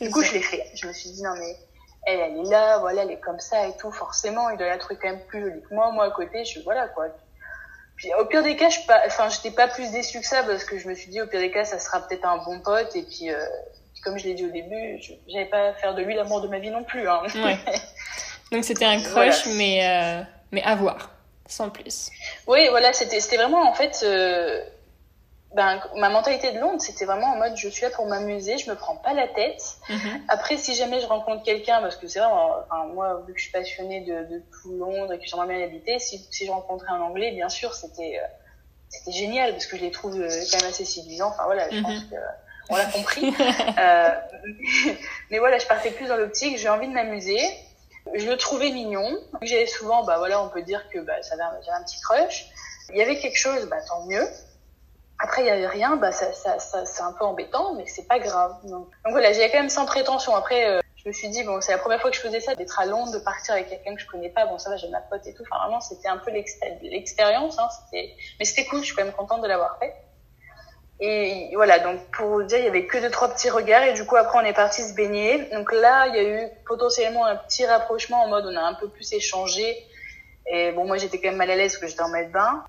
[0.00, 0.66] du coup, je l'ai fait.
[0.74, 1.56] Je me suis dit non mais
[2.06, 3.92] elle, elle est là, voilà, elle est comme ça et tout.
[3.92, 5.90] Forcément, il doit la trouver quand même plus jolie que moi.
[5.92, 7.06] Moi à côté, je suis voilà quoi.
[7.96, 10.64] Puis au pire des cas, je pas, enfin, j'étais pas plus déçue que ça parce
[10.64, 12.94] que je me suis dit au pire des cas, ça sera peut-être un bon pote
[12.96, 13.30] et puis.
[13.30, 13.38] Euh,
[14.06, 16.60] comme je l'ai dit au début, j'avais pas à faire de lui l'amour de ma
[16.60, 17.08] vie non plus.
[17.08, 17.22] Hein.
[17.34, 17.58] Ouais.
[18.52, 21.10] Donc c'était un crush, mais, euh, mais à voir,
[21.46, 22.10] sans plus.
[22.46, 24.00] Oui, voilà, c'était vraiment en fait.
[24.04, 24.62] Euh,
[25.56, 28.68] ben, ma mentalité de Londres, c'était vraiment en mode je suis là pour m'amuser, je
[28.70, 29.62] me prends pas la tête.
[29.88, 30.20] Mhm.
[30.28, 33.44] Après, si jamais je rencontre quelqu'un, parce que c'est vrai, enfin, moi, vu que je
[33.44, 36.50] suis passionnée de, de tout Londres et que j'aimerais bien y habiter, si, si je
[36.50, 38.26] rencontrais un Anglais, bien sûr, c'était euh,
[38.90, 41.28] c'était génial parce que je les trouve quand même assez séduisants.
[41.28, 41.82] Enfin voilà, je mhm.
[41.82, 42.16] pense que
[42.68, 43.34] on l'a compris.
[43.78, 44.10] euh,
[45.30, 47.40] mais voilà, je partais plus dans l'optique, j'ai envie de m'amuser.
[48.14, 49.18] Je le trouvais mignon.
[49.40, 52.46] J'avais souvent, bah voilà, on peut dire que bah, ça avait, un petit crush.
[52.90, 54.28] Il y avait quelque chose, bah tant mieux.
[55.18, 58.06] Après, il y avait rien, bah ça, ça, ça c'est un peu embêtant, mais c'est
[58.06, 58.52] pas grave.
[58.64, 60.34] Donc, donc voilà, j'y quand même sans prétention.
[60.34, 62.54] Après, euh, je me suis dit bon, c'est la première fois que je faisais ça,
[62.54, 64.44] d'être à Londres, de partir avec quelqu'un que je connais pas.
[64.46, 65.42] Bon, ça va, j'ai ma pote et tout.
[65.50, 66.30] Enfin, vraiment, c'était un peu
[66.82, 67.58] l'expérience.
[67.58, 68.80] Hein, mais c'était cool.
[68.80, 69.94] Je suis quand même contente de l'avoir fait.
[70.98, 73.92] Et voilà, donc pour vous dire, il y avait que deux trois petits regards et
[73.92, 75.50] du coup après on est parti se baigner.
[75.52, 78.74] Donc là, il y a eu potentiellement un petit rapprochement en mode on a un
[78.74, 79.76] peu plus échangé.
[80.50, 82.32] Et bon, moi j'étais quand même mal à l'aise parce que j'étais en maillot de
[82.32, 82.64] bain.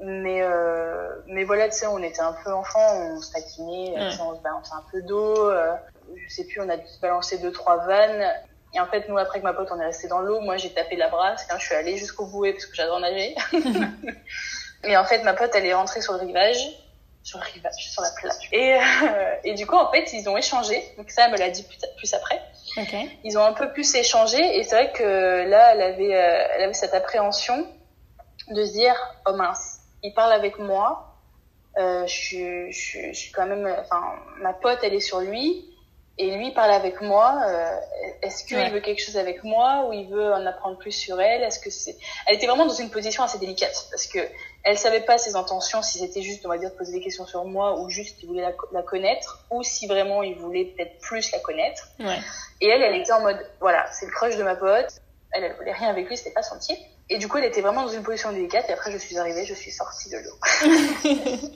[0.00, 4.36] Mais euh, mais voilà, tu sais, on était un peu enfants, on se taquinait, on
[4.36, 5.50] se balançait un peu d'eau.
[5.50, 5.74] Euh,
[6.16, 8.26] je sais plus, on a dû se balancer deux trois vannes.
[8.74, 10.70] Et en fait, nous après que ma pote on est resté dans l'eau, moi j'ai
[10.70, 13.36] tapé la brasse, je suis allée jusqu'au bouet parce que j'adore nager.
[14.84, 16.84] et en fait, ma pote elle est rentrée sur le rivage
[17.24, 18.48] sur le rivage, sur la plage.
[18.52, 20.84] Et, euh, et du coup, en fait, ils ont échangé.
[20.98, 22.40] Donc ça, elle me l'a dit plus, plus après.
[22.76, 23.18] Okay.
[23.24, 24.58] Ils ont un peu plus échangé.
[24.58, 27.66] Et c'est vrai que là, elle avait, euh, elle avait cette appréhension
[28.50, 28.94] de se dire,
[29.26, 29.73] oh mince,
[30.04, 31.10] il parle avec moi.
[31.76, 34.00] Euh, je, suis, je, je suis quand même, enfin,
[34.38, 35.68] ma pote, elle est sur lui
[36.16, 37.40] et lui parle avec moi.
[37.46, 37.80] Euh,
[38.22, 41.42] est-ce qu'il veut quelque chose avec moi ou il veut en apprendre plus sur elle?
[41.42, 44.20] Est-ce que c'est Elle était vraiment dans une position assez délicate parce que
[44.62, 47.26] elle savait pas ses intentions, si c'était juste, on va dire, de poser des questions
[47.26, 50.98] sur moi ou juste il voulait la, la connaître ou si vraiment il voulait peut-être
[51.00, 51.88] plus la connaître.
[51.98, 52.18] Ouais.
[52.60, 55.00] Et elle, elle était en mode, voilà, c'est le crush de ma pote.
[55.34, 56.78] Elle, elle voulait rien avec lui, c'était pas son type.
[57.10, 58.68] Et du coup, elle était vraiment dans une position délicate.
[58.70, 61.50] Et après, je suis arrivée, je suis sortie de l'eau.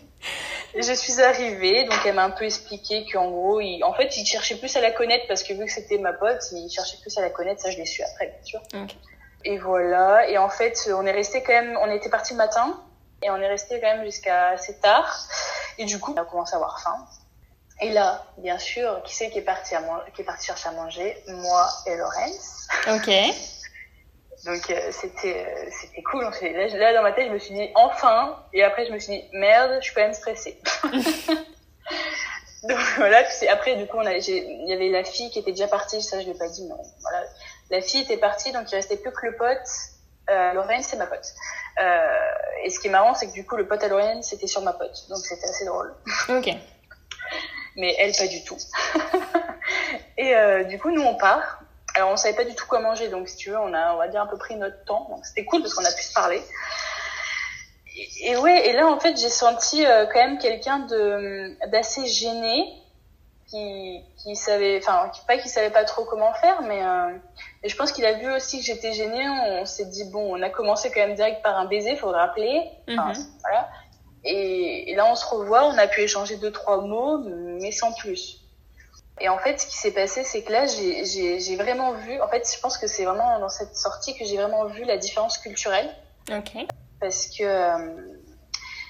[0.79, 4.27] je suis arrivée, donc elle m'a un peu expliqué qu'en gros, il, en fait, il
[4.27, 7.17] cherchait plus à la connaître parce que vu que c'était ma pote, il cherchait plus
[7.19, 7.63] à la connaître.
[7.63, 8.61] Ça, je l'ai su après, bien sûr.
[9.45, 10.29] Et voilà.
[10.29, 12.83] Et en fait, on est resté quand même, on était parti le matin
[13.23, 15.27] et on est resté quand même jusqu'à assez tard.
[15.79, 17.07] Et du coup, on a commencé à avoir faim.
[17.81, 19.83] Et là, bien sûr, qui c'est qui est parti à
[20.15, 21.17] qui est parti chercher à manger?
[21.29, 22.67] Moi et Laurence.
[22.89, 23.09] Ok.
[24.45, 26.23] Donc euh, c'était euh, c'était cool.
[26.23, 28.37] Là, là, dans ma tête, je me suis dit enfin.
[28.53, 30.61] Et après, je me suis dit merde, je suis quand même stressée.
[32.65, 33.23] Donc voilà.
[33.25, 36.03] Puis après, du coup, on il y avait la fille qui était déjà partie.
[36.03, 37.27] Ça, je l'ai pas dit, mais voilà.
[37.71, 39.69] La fille était partie, donc il restait plus que le pote.
[40.31, 41.35] Euh, Lorraine, c'est ma pote.
[41.81, 44.47] Euh, et ce qui est marrant, c'est que du coup, le pote à Lorraine, c'était
[44.47, 45.07] sur ma pote.
[45.09, 45.95] Donc c'était assez drôle.
[46.29, 46.49] Ok.
[47.77, 48.59] mais elle, pas du tout.
[50.19, 51.58] et euh, du coup, nous, on part.
[51.99, 53.99] Alors, on savait pas du tout quoi manger, donc si tu veux, on a, on
[53.99, 55.09] va dire, un peu pris notre temps.
[55.11, 56.41] Donc, c'était cool parce qu'on a pu se parler.
[57.97, 62.07] Et, et ouais, et là, en fait, j'ai senti euh, quand même quelqu'un de d'assez
[62.07, 62.73] gêné,
[63.51, 67.17] qui, qui savait, enfin, qui, pas qui savait pas trop comment faire, mais euh,
[67.63, 69.27] et je pense qu'il a vu aussi que j'étais gênée.
[69.29, 72.71] On, s'est dit bon, on a commencé quand même direct par un baiser, faut rappeler.
[72.89, 73.27] Enfin, Mhm.
[73.43, 73.69] voilà.
[74.25, 77.19] Et, et là, on se revoit, on a pu échanger deux trois mots,
[77.61, 78.37] mais sans plus.
[79.21, 82.21] Et en fait, ce qui s'est passé, c'est que là, j'ai- vraiment vu.
[82.21, 84.97] En fait, je pense que c'est vraiment dans cette sortie que j'ai vraiment vu la
[84.97, 85.89] différence culturelle,
[86.31, 86.53] Ok.
[87.01, 87.97] parce que euh,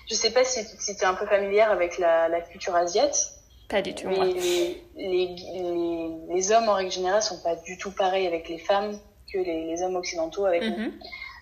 [0.08, 3.28] je sais pas si, si tu es un peu familière avec la, la culture asiatique.
[3.68, 4.24] Pas du tout, Mais moi.
[4.24, 8.58] les, les, les, les hommes en règle générale sont pas du tout pareils avec les
[8.58, 8.98] femmes
[9.30, 10.92] que les, les hommes occidentaux avec nous.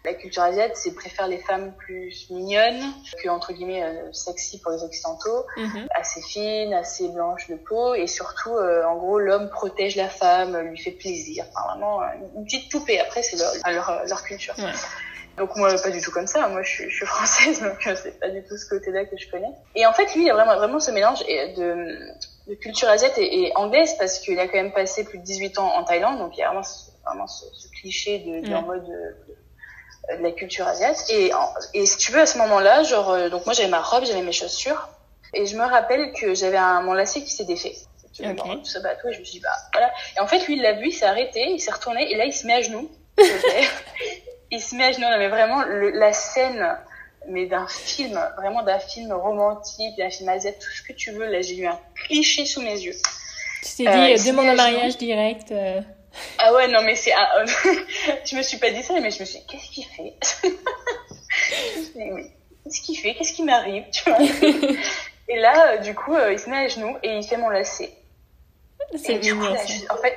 [0.07, 2.81] La culture asiatique, c'est préfère les femmes plus mignonnes
[3.23, 5.87] que entre guillemets euh, sexy pour les occidentaux, Mhm.
[5.95, 10.57] assez fines, assez blanches de peau et surtout euh, en gros l'homme protège la femme,
[10.59, 11.45] lui fait plaisir.
[11.51, 13.01] Enfin vraiment euh, une petite poupée.
[13.01, 14.55] Après c'est leur, leur leur culture.
[14.59, 14.71] Ouais.
[15.39, 16.49] Donc moi pas du tout comme ça.
[16.49, 19.29] Moi je suis, je suis française donc c'est pas du tout ce côté-là que je
[19.31, 19.51] connais.
[19.75, 21.99] Et en fait lui il a vraiment vraiment ce mélange de,
[22.47, 25.59] de culture asiatique et, et anglaise parce qu'il a quand même passé plus de 18
[25.59, 28.55] ans en Thaïlande donc il y a vraiment ce, vraiment ce, ce cliché de, de-
[28.55, 28.89] en mode de,
[29.29, 29.37] de
[30.21, 31.11] la culture asiatique.
[31.15, 31.31] Et,
[31.75, 34.23] et si tu veux à ce moment-là genre euh, donc moi j'avais ma robe j'avais
[34.23, 34.89] mes chaussures
[35.35, 37.77] et je me rappelle que j'avais un mon lacet qui s'est défait.
[38.21, 38.37] Ok.
[38.37, 39.93] Tout ça bateau et je me suis dit bah voilà.
[40.17, 42.25] Et en fait lui il l'a vu il s'est arrêté il s'est retourné et là
[42.25, 42.91] il se met à genoux.
[44.53, 46.65] Il se met à genoux, non, mais vraiment, le, la scène,
[47.27, 51.27] mais d'un film, vraiment d'un film romantique, d'un film asiatique, tout ce que tu veux,
[51.27, 52.95] là, j'ai eu un cliché sous mes yeux.
[53.65, 54.57] Tu t'es Euh, dit, se demande en genoux.
[54.57, 55.51] mariage direct.
[55.51, 55.81] euh.
[56.39, 57.47] Ah ouais, non, mais c'est, ah, euh,
[58.25, 60.15] je me suis pas dit ça, mais je me suis dit, qu'est-ce qu'il fait?
[62.65, 63.15] Qu'est-ce qu'il fait?
[63.15, 63.85] Qu'est-ce qui m'arrive?
[65.29, 67.49] Et là, euh, du coup, euh, il se met à genoux et il fait mon
[67.49, 67.91] lacet.
[68.97, 69.67] C'est coup, mignon, là, ça.
[69.67, 70.17] je- en fait,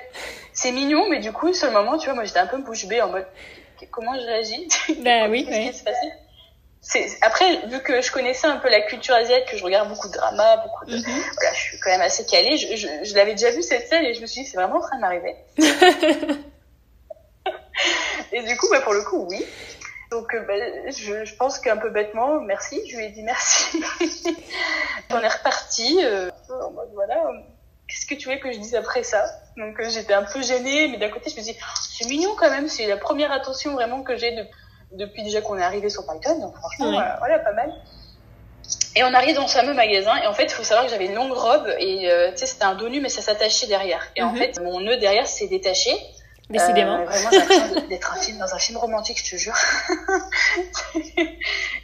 [0.53, 2.85] c'est mignon, mais du coup, sur le moment, tu vois, moi, j'étais un peu bouche
[2.85, 3.25] bée en mode,
[3.91, 4.67] comment je réagis?
[4.99, 6.13] Bah oui, Qu'est-ce qui se passait
[7.21, 10.13] après vu que je connaissais un peu la culture asiatique que je regarde beaucoup de
[10.13, 11.03] drama beaucoup de Mhm.
[11.35, 14.05] voilà je suis quand même assez calée je, je, je l'avais déjà vu cette scène
[14.05, 15.35] et je me suis dit c'est vraiment en train de m'arriver.
[18.31, 19.45] Et du coup bah pour le coup oui.
[20.11, 20.53] Donc euh, bah,
[20.89, 23.81] je, je pense qu'un peu bêtement merci je lui ai dit merci.
[25.11, 27.23] On est reparti euh, en mode voilà
[27.87, 29.25] qu'est-ce que tu veux que je dise après ça?
[29.57, 32.35] Donc euh, j'étais un peu gênée mais d'un côté je me dis oh, c'est mignon
[32.37, 34.45] quand même c'est la première attention vraiment que j'ai de
[34.91, 37.03] depuis déjà qu'on est arrivé sur Python, donc franchement, Ouais.
[37.03, 37.73] euh, voilà, pas mal.
[38.95, 41.05] Et on arrive dans ce fameux magasin, et en fait, il faut savoir que j'avais
[41.05, 44.03] une longue robe, et euh, tu sais, c'était un dos nu, mais ça s'attachait derrière.
[44.15, 44.37] Et en Mhm.
[44.37, 45.91] fait, mon nœud derrière s'est détaché.
[46.49, 46.99] Décidément.
[46.99, 49.53] Euh, vraiment, j'ai l'impression d'être un film, dans un film romantique, je te jure.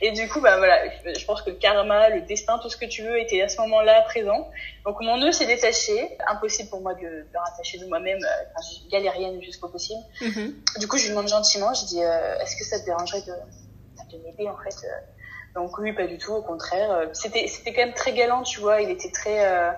[0.02, 2.86] et du coup, bah voilà, je pense que le karma, le destin, tout ce que
[2.86, 4.50] tu veux était à ce moment-là présent.
[4.84, 8.68] Donc mon nœud s'est détaché, impossible pour moi de, le rattacher de moi-même, euh, enfin,
[8.68, 10.02] je suis galérienne jusqu'au possible.
[10.22, 10.56] Mhm.
[10.80, 14.18] Du coup, je lui demande gentiment, je dis, euh, est-ce que ça te dérangerait de,
[14.18, 14.90] de m'aider en fait euh?
[15.56, 16.92] Donc oui, pas du tout, au contraire.
[16.92, 18.82] Euh, C'était, c'était quand même très galant, tu vois.
[18.82, 19.72] Il était très, euh,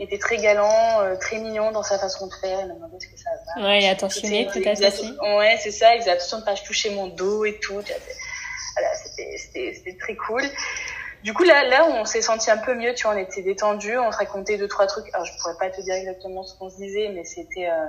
[0.00, 2.58] il était très galant, euh, très mignon dans sa façon de faire.
[2.62, 3.62] Il m'a demandé est-ce que ça va.
[3.68, 4.84] Ouais, attentionné, faisait aussi.
[5.06, 5.94] attention- Ouais, c'est ça.
[5.94, 7.74] Il faisait attention de pas toucher mon dos et tout.
[8.74, 10.42] Voilà, c'était, très cool.
[11.22, 13.98] Du coup, là, là, on s'est senti un peu mieux, tu vois, on était détendus,
[13.98, 15.04] on se racontait deux, trois trucs.
[15.12, 17.86] Alors, je pourrais pas te dire exactement ce qu'on se disait, mais c'était, euh,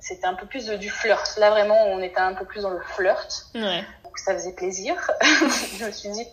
[0.00, 1.34] c'était un peu plus de, du flirt.
[1.38, 3.46] Là, vraiment, on était un peu plus dans le flirt.
[3.54, 3.82] Ouais.
[4.04, 4.94] Donc, ça faisait plaisir.
[5.78, 6.26] je me suis dit,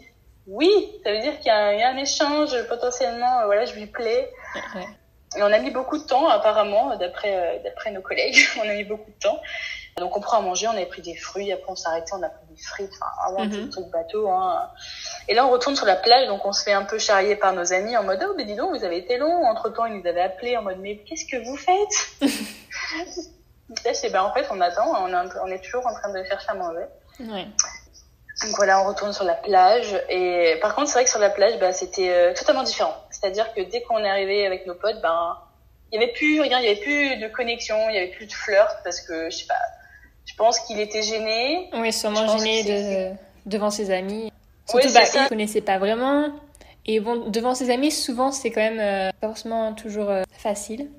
[0.47, 0.69] oui,
[1.06, 3.63] ça veut dire qu'il y a un, il y a un échange, potentiellement, euh, voilà,
[3.63, 4.30] je lui plais.
[4.75, 4.86] ouais.
[5.38, 8.84] On a mis beaucoup de temps, apparemment, d'après euh, d'après nos collègues, on a mis
[8.84, 9.39] beaucoup de temps.
[9.98, 12.28] Donc on prend à manger, on avait pris des fruits, après on s'arrêtait, on a
[12.28, 13.67] pris des frites, enfin vraiment Mhm.
[13.67, 14.30] un truc bateau.
[14.30, 14.69] Hein.
[15.30, 17.54] Et là on retourne sur la plage, donc on se fait un peu charrier par
[17.54, 19.45] nos amis en mode oh mais dis donc vous avez été long.
[19.45, 21.95] Entre temps ils nous avaient appelé en mode mais qu'est-ce que vous faites?
[23.86, 26.50] Là c'est ben en fait on attend, on est, on toujours en train de chercher
[26.50, 26.86] à manger.
[27.21, 27.48] Ouais.
[28.41, 29.95] Donc voilà, on retourne sur la plage.
[30.10, 32.95] Et par contre, c'est vrai que sur la plage, bah, c'était euh, totalement différent.
[33.10, 35.38] C'est-à-dire que dès qu'on est arrivé avec nos potes, ben,
[35.91, 38.26] il y avait plus rien, il y avait plus de connexion, il y avait plus
[38.26, 39.54] de flirt parce que je sais pas.
[40.26, 41.69] Je pense qu'il était gêné.
[41.74, 43.15] Oui, sûrement gêné de...
[43.45, 44.26] devant ses amis.
[44.74, 46.32] Ouais, Surtout, c'est bah, il connaissait pas vraiment.
[46.88, 50.89] Et bon, devant ses amis, souvent, c'est quand même euh, pas forcément toujours euh, facile.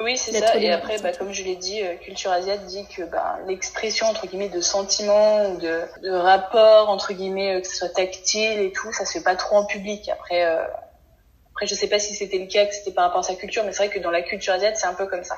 [0.00, 0.56] Oui, c'est ça.
[0.56, 4.26] Et après, bah, comme je l'ai dit, euh, culture asiatique dit que bah, l'expression entre
[4.26, 8.72] guillemets de sentiment ou de, de rapport entre guillemets, euh, que ce soit tactile et
[8.72, 10.08] tout, ça se fait pas trop en public.
[10.08, 10.64] Après, euh,
[11.52, 13.62] après, je sais pas si c'était le cas, que c'était par rapport à sa culture,
[13.64, 15.36] mais c'est vrai que dans la culture asiatique, c'est un peu comme ça.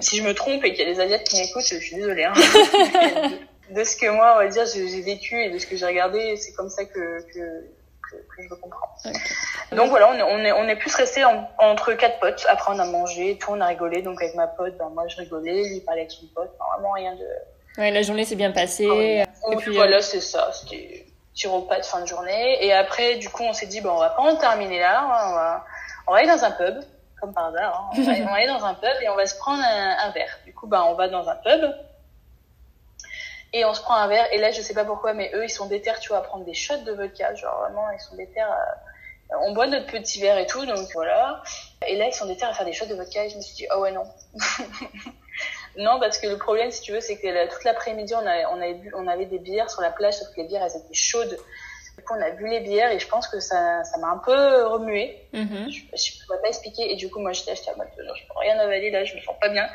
[0.00, 2.24] Si je me trompe et qu'il y a des asiates qui m'écoutent, je suis désolée.
[2.24, 2.34] Hein.
[3.74, 5.86] de ce que moi, on va dire, j'ai j'ai vécu et de ce que j'ai
[5.86, 7.64] regardé, c'est comme ça que, que,
[8.10, 8.94] que, que je veux comprendre.
[9.72, 12.46] Donc voilà, on est, on est, on est plus resté entre quatre potes.
[12.48, 14.02] Après, on a mangé, tout, on a rigolé.
[14.02, 16.50] Donc avec ma pote, ben, moi je rigolais, lui parlait avec son pote.
[16.74, 17.80] vraiment rien de.
[17.80, 19.24] Ouais, la journée s'est bien passée.
[19.26, 20.50] Ah et puis voilà, c'est ça.
[20.52, 22.64] C'était petit repas de fin de journée.
[22.64, 25.04] Et après, du coup, on s'est dit, bon, on va pas en terminer là.
[25.04, 25.64] On va,
[26.08, 26.80] on va aller dans un pub,
[27.20, 27.90] comme par hasard.
[27.92, 27.96] Hein.
[28.22, 30.38] On, va, aller dans un pub et on va se prendre un, un verre.
[30.44, 31.72] Du coup, ben, on va dans un pub
[33.52, 35.50] et on se prend un verre et là je sais pas pourquoi mais eux ils
[35.50, 37.34] sont déter tu vois à prendre des shots de vodka.
[37.34, 38.78] Genre vraiment ils sont déter à...
[39.42, 41.42] on boit notre petit verre et tout donc voilà.
[41.86, 43.54] Et là ils sont déter à faire des shots de vodka et je me suis
[43.54, 44.04] dit oh ouais non.
[45.76, 48.74] Non parce que le problème si tu veux c'est que toute l'après-midi on, on, avait
[48.74, 51.38] bu, on avait des bières sur la plage sauf que les bières elles étaient chaudes
[51.98, 54.18] du coup, on a bu les bières et je pense que ça, ça m'a un
[54.18, 55.20] peu remué.
[55.34, 55.68] Mm-hmm.
[55.68, 56.92] Je, je pourrais pas expliquer.
[56.92, 59.20] Et du coup, moi, j'étais acheté à mode, je peux rien avaler là, je me
[59.20, 59.68] sens pas bien.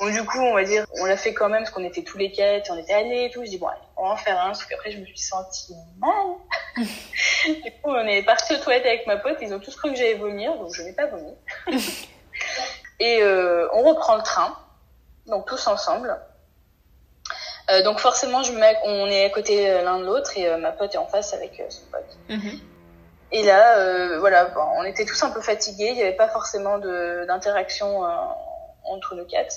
[0.00, 2.18] Donc, du coup, on va dire, on l'a fait quand même parce qu'on était tous
[2.18, 3.44] les quatre, on était allés et tout.
[3.44, 4.52] Je dis, bon, allez, on va en faire un.
[4.52, 6.10] Sauf qu'après, je me suis sentie mal.
[7.46, 9.38] du coup, on est parti aux toilettes avec ma pote.
[9.40, 11.34] Ils ont tous cru que j'allais vomir, donc je n'ai pas vomi.
[12.98, 14.56] et euh, on reprend le train.
[15.26, 16.20] Donc, tous ensemble.
[17.70, 20.56] Euh, donc forcément, je mets, on est à côté euh, l'un de l'autre et euh,
[20.58, 22.18] ma pote est en face avec son pote.
[22.28, 22.60] Mhm.
[23.32, 25.90] Et là, voilà, bon, on était tous un peu fatigués.
[25.90, 28.02] Il n'y avait pas forcément d'interaction
[28.82, 29.54] entre nous quatre.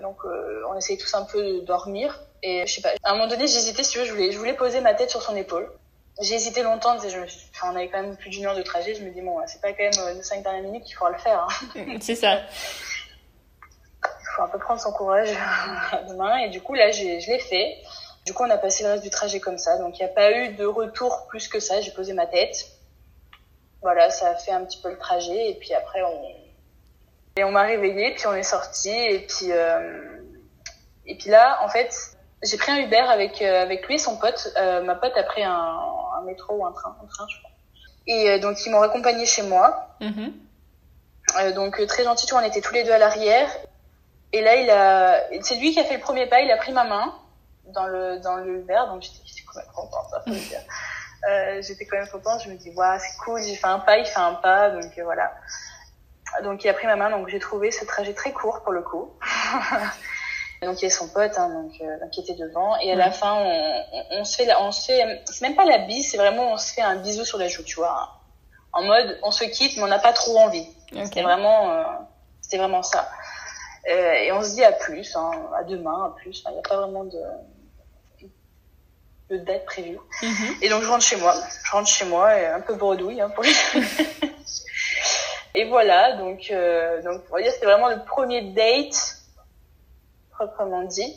[0.00, 2.18] Donc on essayait tous un peu de dormir.
[2.42, 4.38] Et je sais pas, à un moment donné, j'hésitais, si tu veux, je voulais, je
[4.38, 5.70] voulais poser ma tête sur son épaule.
[6.22, 8.94] J'ai hésité longtemps, je me enfin, on avait quand même plus d'une heure de trajet,
[8.94, 11.18] je me dis bon, c'est pas quand même les cinq dernières minutes qu'il faudra le
[11.18, 11.46] faire.
[11.76, 11.98] Hein.
[12.00, 12.38] C'est ça.
[14.34, 15.30] Faut un peu prendre son courage
[16.08, 16.36] demain.
[16.38, 17.76] Et du coup, là, je l'ai fait.
[18.26, 19.78] Du coup, on a passé le reste du trajet comme ça.
[19.78, 21.80] Donc, il n'y a pas eu de retour plus que ça.
[21.80, 22.66] J'ai posé ma tête.
[23.82, 25.50] Voilà, ça a fait un petit peu le trajet.
[25.50, 26.22] Et puis après, on,
[27.36, 28.14] et on m'a réveillée.
[28.14, 28.90] Puis on est sorti.
[28.90, 30.20] Et puis, euh...
[31.06, 31.94] et puis là, en fait,
[32.42, 34.52] j'ai pris un Uber avec, euh, avec lui et son pote.
[34.56, 37.50] Euh, ma pote a pris un, un, métro ou un train, un train, je crois.
[38.06, 39.96] Et donc, ils m'ont accompagné chez moi.
[40.00, 41.52] Mm-hmm.
[41.54, 43.50] donc, très gentil, on était tous les deux à l'arrière.
[44.34, 46.40] Et là, il a, c'est lui qui a fait le premier pas.
[46.40, 47.14] Il a pris ma main
[47.66, 50.10] dans le dans le verre, donc j'étais quand même contente.
[50.10, 50.60] Ça faut dire.
[51.28, 52.42] Euh, j'étais quand même contente.
[52.42, 53.40] Je me dis, waouh, c'est cool.
[53.42, 55.32] J'ai fait un pas, il fait un pas, donc euh, voilà.
[56.42, 58.82] Donc il a pris ma main, donc j'ai trouvé ce trajet très court pour le
[58.82, 59.12] coup.
[60.62, 62.76] donc il y a son pote, hein, donc, euh, qui était devant.
[62.80, 63.84] Et à la fin, on,
[64.18, 66.74] on, se fait, on se fait, c'est même pas la bise, c'est vraiment on se
[66.74, 68.20] fait un bisou sur la joue, tu vois.
[68.72, 70.66] En mode, on se quitte, mais on n'a pas trop envie.
[71.04, 71.84] C'était vraiment, euh,
[72.40, 73.08] c'était vraiment ça.
[73.88, 76.42] Euh, et on se dit à plus, hein, à demain, à plus.
[76.46, 77.20] Il n'y a pas vraiment de,
[79.30, 79.98] de date prévue.
[80.22, 80.56] Mhm.
[80.62, 81.34] Et donc je rentre chez moi.
[81.64, 83.44] Je rentre chez moi, et un peu bredouille hein, pour
[85.56, 89.18] Et voilà, donc, euh, donc on va dire c'était vraiment le premier date,
[90.32, 91.14] proprement dit.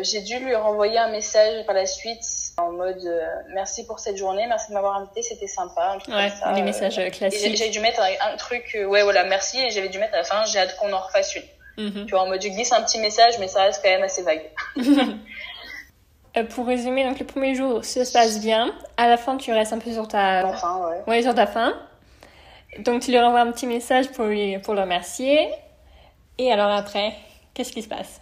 [0.00, 2.22] J'ai dû lui renvoyer un message par la suite
[2.58, 5.98] en mode euh, merci pour cette journée, merci de m'avoir invité, c'était sympa.
[6.08, 6.52] Ouais, ça.
[6.52, 7.56] les messages classiques.
[7.56, 10.24] J'ai dû mettre un, un, truc, ouais voilà, merci, et j'avais dû mettre à la
[10.24, 11.42] fin, j'ai hâte qu'on en refasse une.
[11.78, 12.06] Mhm.
[12.06, 14.22] Tu vois, en mode, je glisse un petit message, mais ça reste quand même assez
[14.22, 14.50] vague.
[16.36, 18.70] Euh, pour résumer, donc le premier jour, ça se passe bien.
[18.98, 20.44] À la fin, tu restes un peu sur ta...
[20.44, 21.02] Enfin, ouais.
[21.06, 21.74] Ouais, sur ta fin.
[22.80, 25.48] Donc, tu lui renvoies un petit message pour, lui, pour le remercier.
[26.36, 27.14] Et alors après,
[27.54, 28.20] qu'est-ce qui se passe?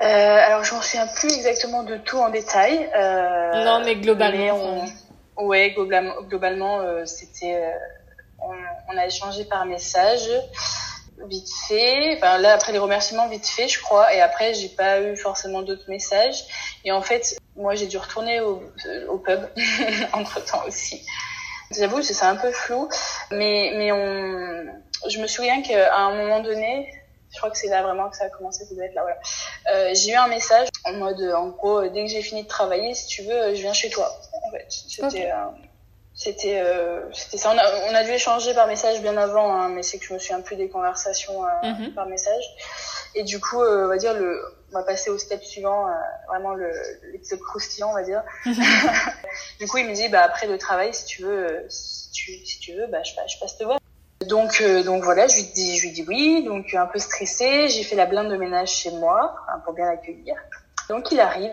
[0.00, 2.90] Euh, alors, je m'en souviens plus exactement de tout en détail.
[2.96, 4.86] Euh, non, mais globalement.
[5.36, 5.44] On...
[5.44, 7.56] Ouais, globalement, globalement euh, c'était.
[7.56, 7.70] Euh,
[8.40, 8.54] on,
[8.92, 10.28] on, a échangé par message
[11.26, 12.16] vite fait.
[12.16, 14.14] Enfin, là, après les remerciements, vite fait, je crois.
[14.14, 16.44] Et après, j'ai pas eu forcément d'autres messages.
[16.84, 18.62] Et en fait, moi, j'ai dû retourner au,
[19.08, 19.40] au pub
[20.12, 21.04] entre temps aussi.
[21.76, 22.88] J'avoue, c'est un peu flou.
[23.30, 24.66] Mais, mais on,
[25.08, 26.92] je me souviens qu'à un moment donné,
[27.32, 29.18] je crois que c'est là vraiment que ça a commencé, ça doit être là, voilà.
[29.70, 32.94] Euh, j'ai eu un message en mode, en gros, dès que j'ai fini de travailler,
[32.94, 34.10] si tu veux, je viens chez toi.
[34.46, 35.46] En fait, c'était, euh,
[36.22, 37.50] c'était euh, c'était ça.
[37.52, 40.14] On a, on a dû échanger par message bien avant hein, mais c'est que je
[40.14, 41.94] me souviens plus des conversations euh, mhm.
[41.94, 42.44] par message.
[43.14, 45.86] Et du coup euh, on va dire le on va passer au step suivant
[46.28, 46.70] vraiment le
[47.12, 48.22] l'épisode croustillant on va dire.
[49.58, 52.58] Du coup il me dit bah après le travail si tu veux si tu si
[52.58, 53.78] tu veux bah je, je passe te voir.
[54.26, 56.44] Donc donc voilà je lui dis je lui dis oui.
[56.44, 60.36] Donc un peu stressée j'ai fait la blinde de ménage chez moi pour bien l'accueillir.
[60.88, 61.52] Donc il arrive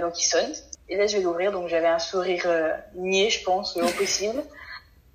[0.00, 0.52] donc il sonne
[0.90, 4.42] et là, je vais l'ouvrir, donc j'avais un sourire euh, niais, je pense, au possible.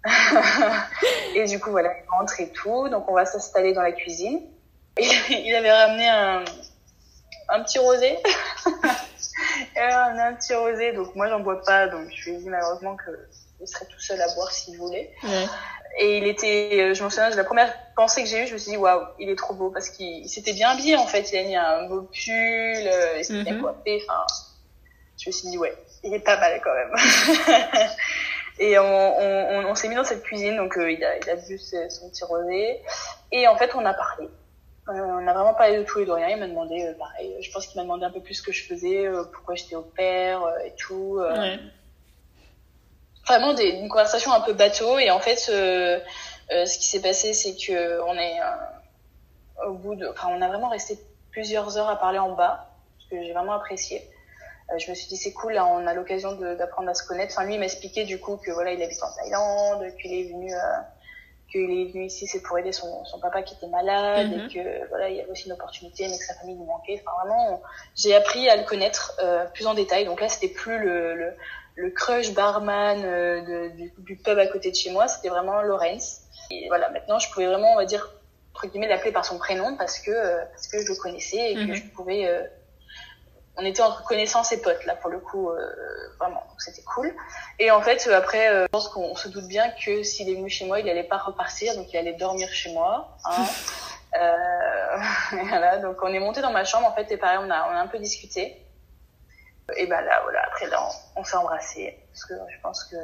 [1.36, 2.88] et du coup, voilà, il rentre et tout.
[2.88, 4.42] Donc, on va s'installer dans la cuisine.
[4.98, 5.04] Et
[5.46, 6.46] il avait ramené un,
[7.50, 8.18] un petit rosé.
[9.76, 10.94] il avait ramené un petit rosé.
[10.94, 11.88] Donc, moi, j'en bois pas.
[11.88, 15.12] Donc, je lui ai dit malheureusement qu'il serait tout seul à boire s'il voulait.
[15.24, 15.46] Ouais.
[16.00, 18.58] Et il était, euh, je me souviens, la première pensée que j'ai eue, je me
[18.58, 21.32] suis dit, waouh, il est trop beau parce qu'il s'était bien habillé en fait.
[21.32, 23.62] Il a mis un beau pull, euh, il s'était bien mm-hmm.
[23.62, 24.02] coiffé.
[24.08, 24.26] Enfin,
[25.18, 26.94] je me suis dit, ouais, il est pas mal quand même.
[28.60, 31.58] Et on, on, on, s'est mis dans cette cuisine, donc il, a, il a bu
[31.58, 32.82] son petit rosé.
[33.32, 34.30] Et en fait, on a parlé.
[34.88, 36.30] on a vraiment parlé de tout et de rien.
[36.30, 38.64] Il m'a demandé, pareil, je pense qu'il m'a demandé un peu plus ce que je
[38.64, 41.20] faisais, pourquoi j'étais au père et tout.
[41.20, 41.60] Ouais.
[43.28, 45.00] Vraiment des, une conversation un peu bateau.
[45.00, 48.40] Et en fait, ce qui s'est passé, c'est que on est
[49.66, 50.98] au bout de, enfin, on a vraiment resté
[51.32, 54.02] plusieurs heures à parler en bas, ce que j'ai vraiment apprécié.
[54.72, 57.34] Euh, je me suis dit c'est cool, là, on a l'occasion d'apprendre à se connaître.
[57.36, 60.24] Enfin, lui, il m'a expliqué du coup que voilà, il habite en Thaïlande, qu'il est
[60.32, 60.58] venu, euh,
[61.52, 64.50] qu'il est venu ici, c'est pour aider son, son papa qui était malade et mhm.
[64.50, 67.02] que voilà, il y avait aussi une opportunité, mais que sa famille lui manquait.
[67.06, 67.62] Enfin, vraiment,
[67.96, 70.06] j'ai appris à le connaître euh, plus en détail.
[70.06, 71.34] Donc là, c'était plus le, le,
[71.76, 75.62] le, crush barman euh, de, du, du, pub à côté de chez moi, c'était vraiment
[75.62, 76.22] Lorenz.
[76.50, 78.16] Et voilà, maintenant, je pouvais vraiment, on va dire,
[78.56, 81.56] entre guillemets l'appeler par son prénom parce que euh, parce que je le connaissais et
[81.56, 81.76] que mhm.
[81.76, 82.44] je pouvais euh,
[83.58, 85.70] on était entre connaissances et potes là pour le coup euh,
[86.20, 87.14] vraiment donc c'était cool.
[87.60, 90.66] Et en fait après je pense qu'on se doute bien que s'il est venu chez
[90.66, 93.46] moi il allait pas repartir donc il allait dormir chez moi hein.
[95.50, 97.76] voilà donc on est monté dans ma chambre en fait et pareil on a on
[97.76, 98.62] a un peu discuté.
[99.78, 102.96] Et ben là voilà après là on, s'est embrassé parce que je pense que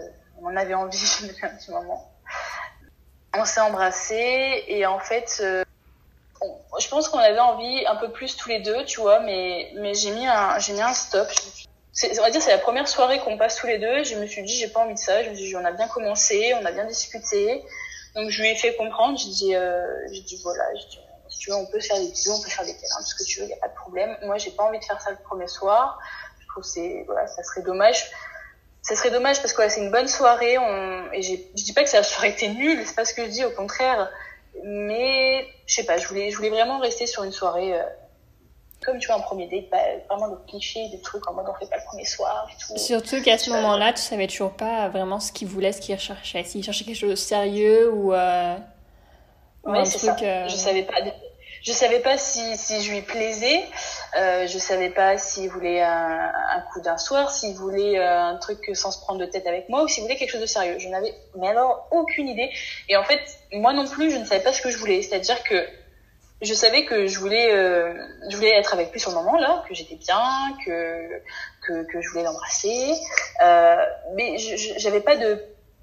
[0.41, 0.97] on en avait envie
[1.27, 2.11] depuis un petit moment.
[3.33, 5.41] On s'est embrassés et en fait,
[6.79, 9.93] je pense qu'on avait envie un peu plus tous les deux, tu vois, mais, mais
[9.93, 11.27] j'ai mis un, mis un stop.
[12.03, 14.03] on va dire c'est la première soirée qu'on passe tous les deux.
[14.03, 15.23] Je me suis dit j'ai pas envie de ça.
[15.23, 17.63] Je me suis dit on a bien commencé, on a bien discuté.
[18.15, 19.17] Donc je lui ai fait comprendre.
[19.17, 20.63] J'ai dit, euh, dit voilà,
[21.29, 23.15] si tu veux on peut faire des bisous, on peut faire des câlins, tout ce
[23.15, 24.17] que tu veux, y a pas de problème.
[24.23, 25.99] Moi j'ai pas envie de faire ça le premier soir.
[26.39, 28.11] Je trouve c'est voilà, ça serait dommage
[28.81, 30.57] ça serait dommage parce que c'est une bonne soirée.
[30.57, 31.11] On...
[31.13, 33.45] Et je dis pas que ça aurait été nul, c'est pas ce que je dis,
[33.45, 34.09] au contraire.
[34.63, 37.83] Mais je sais pas, je voulais, je voulais vraiment rester sur une soirée euh,
[38.85, 39.65] comme tu vois un premier date,
[40.09, 42.77] vraiment le cliché des trucs en mode on fait pas le premier soir et tout.
[42.77, 46.43] Surtout qu'à ce moment-là, tu savais toujours pas vraiment ce qu'il voulait, ce qu'il recherchait.
[46.43, 48.57] S'il cherchait quelque chose de sérieux ou, euh,
[49.65, 49.99] ou un truc.
[49.99, 50.15] Ça.
[50.21, 51.01] Euh, je savais pas
[51.63, 53.63] je savais pas si, si je lui plaisais,
[54.17, 58.37] euh, je savais pas s'il voulait un, un coup d'un soir, s'il voulait euh, un
[58.37, 60.77] truc sans se prendre de tête avec moi ou s'il voulait quelque chose de sérieux.
[60.79, 62.49] Je n'avais mais alors aucune idée.
[62.89, 63.21] Et en fait,
[63.53, 65.01] moi non plus, je ne savais pas ce que je voulais.
[65.01, 65.67] C'est-à-dire que
[66.41, 67.93] je savais que je voulais, euh,
[68.29, 71.21] je voulais être avec lui sur le moment là, que j'étais bien, que,
[71.61, 72.95] que, que je voulais l'embrasser,
[73.43, 73.75] euh,
[74.15, 75.39] mais j'avais pas de,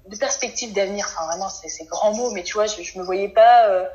[0.07, 1.05] de perspective d'avenir.
[1.07, 3.85] Enfin vraiment, c'est grand mot, mais tu vois, je, je me voyais pas euh,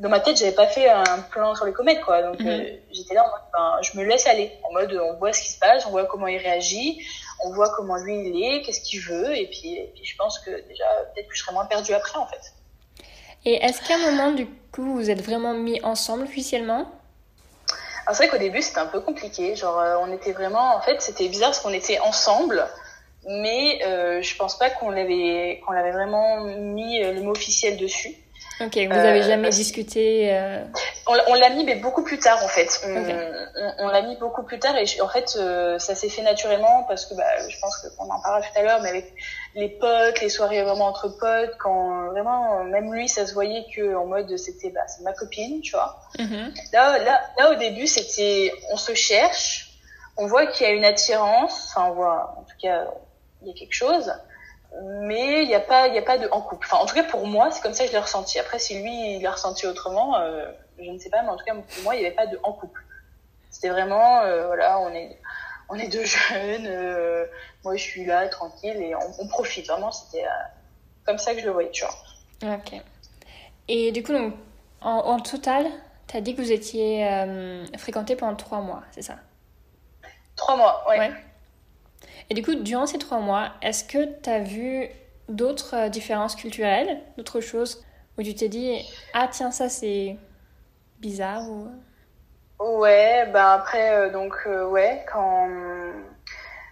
[0.00, 2.22] dans ma tête, j'avais pas fait un plan sur les comètes, quoi.
[2.22, 2.48] Donc, mhm.
[2.48, 4.50] euh, j'étais là en mode, ben, je me laisse aller.
[4.64, 7.04] En mode, on voit ce qui se passe, on voit comment il réagit,
[7.44, 10.38] on voit comment lui il est, qu'est-ce qu'il veut, et puis, et puis je pense
[10.38, 10.84] que déjà,
[11.14, 12.54] peut-être que je serais moins perdue après, en fait.
[13.44, 16.90] Et est-ce qu'à un moment, du coup, vous êtes vraiment mis ensemble officiellement?
[18.06, 19.54] Alors, c'est vrai qu'au début, c'était un peu compliqué.
[19.54, 22.66] Genre, euh, on était vraiment, en fait, c'était bizarre parce qu'on était ensemble,
[23.26, 28.16] mais euh, je pense pas qu'on l'avait, qu'on l'avait vraiment mis le mot officiel dessus.
[28.60, 30.62] Ok, vous avez jamais euh, discuté euh...
[31.06, 32.80] On, on l'a mis, mais beaucoup plus tard en fait.
[32.84, 36.20] On, on, on l'a mis beaucoup plus tard et en fait, euh, ça s'est fait
[36.20, 39.14] naturellement parce que bah, je pense qu'on en parlera tout à l'heure, mais avec
[39.54, 43.96] les potes, les soirées vraiment entre potes, quand vraiment, même lui, ça se voyait que
[43.96, 45.98] en mode c'était bah, c'est ma copine, tu vois.
[46.18, 46.72] Mm-hmm.
[46.74, 49.70] Là, là, là, au début, c'était on se cherche,
[50.18, 52.84] on voit qu'il y a une attirance, enfin on voit, en tout cas,
[53.40, 54.12] il y a quelque chose
[55.02, 56.66] mais il n'y a pas il y a pas de en couple.
[56.70, 58.38] Enfin en tout cas pour moi c'est comme ça que je l'ai ressenti.
[58.38, 61.44] Après si lui il l'a ressenti autrement euh, je ne sais pas mais en tout
[61.44, 62.82] cas pour moi il n'y avait pas de en couple.
[63.50, 65.18] C'était vraiment euh, voilà on est
[65.68, 67.26] on est deux jeunes euh,
[67.64, 69.66] moi je suis là tranquille et on, on profite.
[69.68, 70.30] Vraiment c'était euh,
[71.04, 72.54] comme ça que je le voyais tu vois.
[72.54, 72.80] Ok.
[73.68, 74.34] Et du coup donc
[74.80, 75.66] en, en total
[76.06, 79.16] tu as dit que vous étiez euh, fréquenté pendant trois mois c'est ça?
[80.36, 80.98] Trois mois ouais.
[81.00, 81.12] ouais.
[82.30, 84.88] Et du coup, durant ces trois mois, est-ce que tu as vu
[85.28, 87.84] d'autres euh, différences culturelles, d'autres choses
[88.18, 88.76] où tu t'es dit
[89.14, 90.16] ah tiens ça c'est
[90.98, 91.68] bizarre ou
[92.80, 95.48] ouais bah après euh, donc euh, ouais quand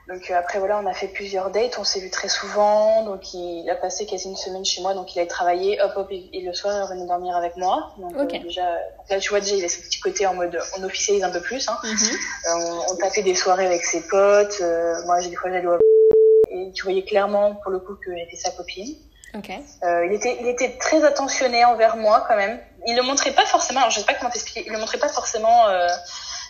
[0.08, 3.68] donc après voilà on a fait plusieurs dates on s'est vu très souvent donc il
[3.68, 6.52] a passé quasi une semaine chez moi donc il a travaillé hop hop et, le
[6.54, 8.38] soir il revenait dormir avec moi donc okay.
[8.38, 8.78] déjà
[9.10, 11.40] là tu vois déjà il a ce petit côté en mode on officialise un peu
[11.40, 11.78] plus hein.
[11.84, 12.16] Mm -hmm.
[12.54, 14.62] on, on tapait des soirées avec ses potes
[15.06, 15.78] moi j'ai des fois j'allais au
[16.50, 18.94] et tu voyais clairement pour le coup que j'étais sa copine.
[19.34, 19.58] Okay.
[19.82, 22.58] Euh, il était, il était très attentionné envers moi quand même.
[22.86, 23.80] Il le montrait pas forcément.
[23.80, 24.64] Alors je sais pas comment t'expliquer.
[24.66, 25.68] Il le montrait pas forcément.
[25.68, 25.86] Euh,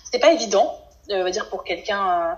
[0.05, 0.79] C'était pas évident,
[1.11, 2.35] euh, on va dire pour quelqu'un, euh,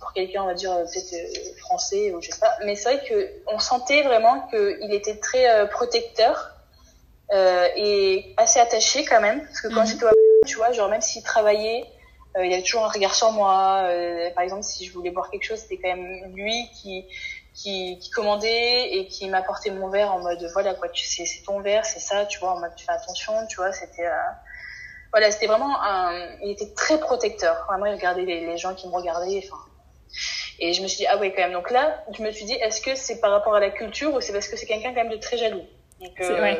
[0.00, 2.52] pour quelqu'un on va dire peut-être euh, français ou je sais pas.
[2.64, 6.56] Mais c'est vrai que on sentait vraiment qu'il était très euh, protecteur
[7.76, 9.44] et assez attaché quand même.
[9.46, 9.90] Parce que quand mm -hmm.
[9.90, 11.86] j'étais au tu vois, genre même s'il travaillait
[12.36, 13.82] euh, il y avait toujours un regard sur moi.
[13.86, 17.06] Euh, par exemple, si je voulais boire quelque chose, c'était quand même lui qui
[17.52, 21.42] qui, qui commandait et qui m'apportait mon verre en mode voilà quoi, tu sais, c'est
[21.42, 24.30] ton verre, c'est ça, tu vois, en mode tu fais attention, tu vois, c'était euh,
[25.10, 27.66] voilà, c'était vraiment un, il était très protecteur.
[27.68, 29.60] Vraiment, il regardait les, les gens qui me regardaient, enfin.
[30.60, 31.52] Et je me suis dit ah ouais quand même.
[31.52, 34.20] Donc là, je me suis dit est-ce que c'est par rapport à la culture ou
[34.20, 35.64] c'est parce que c'est quelqu'un quand même de très jaloux?
[36.00, 36.54] Donc euh,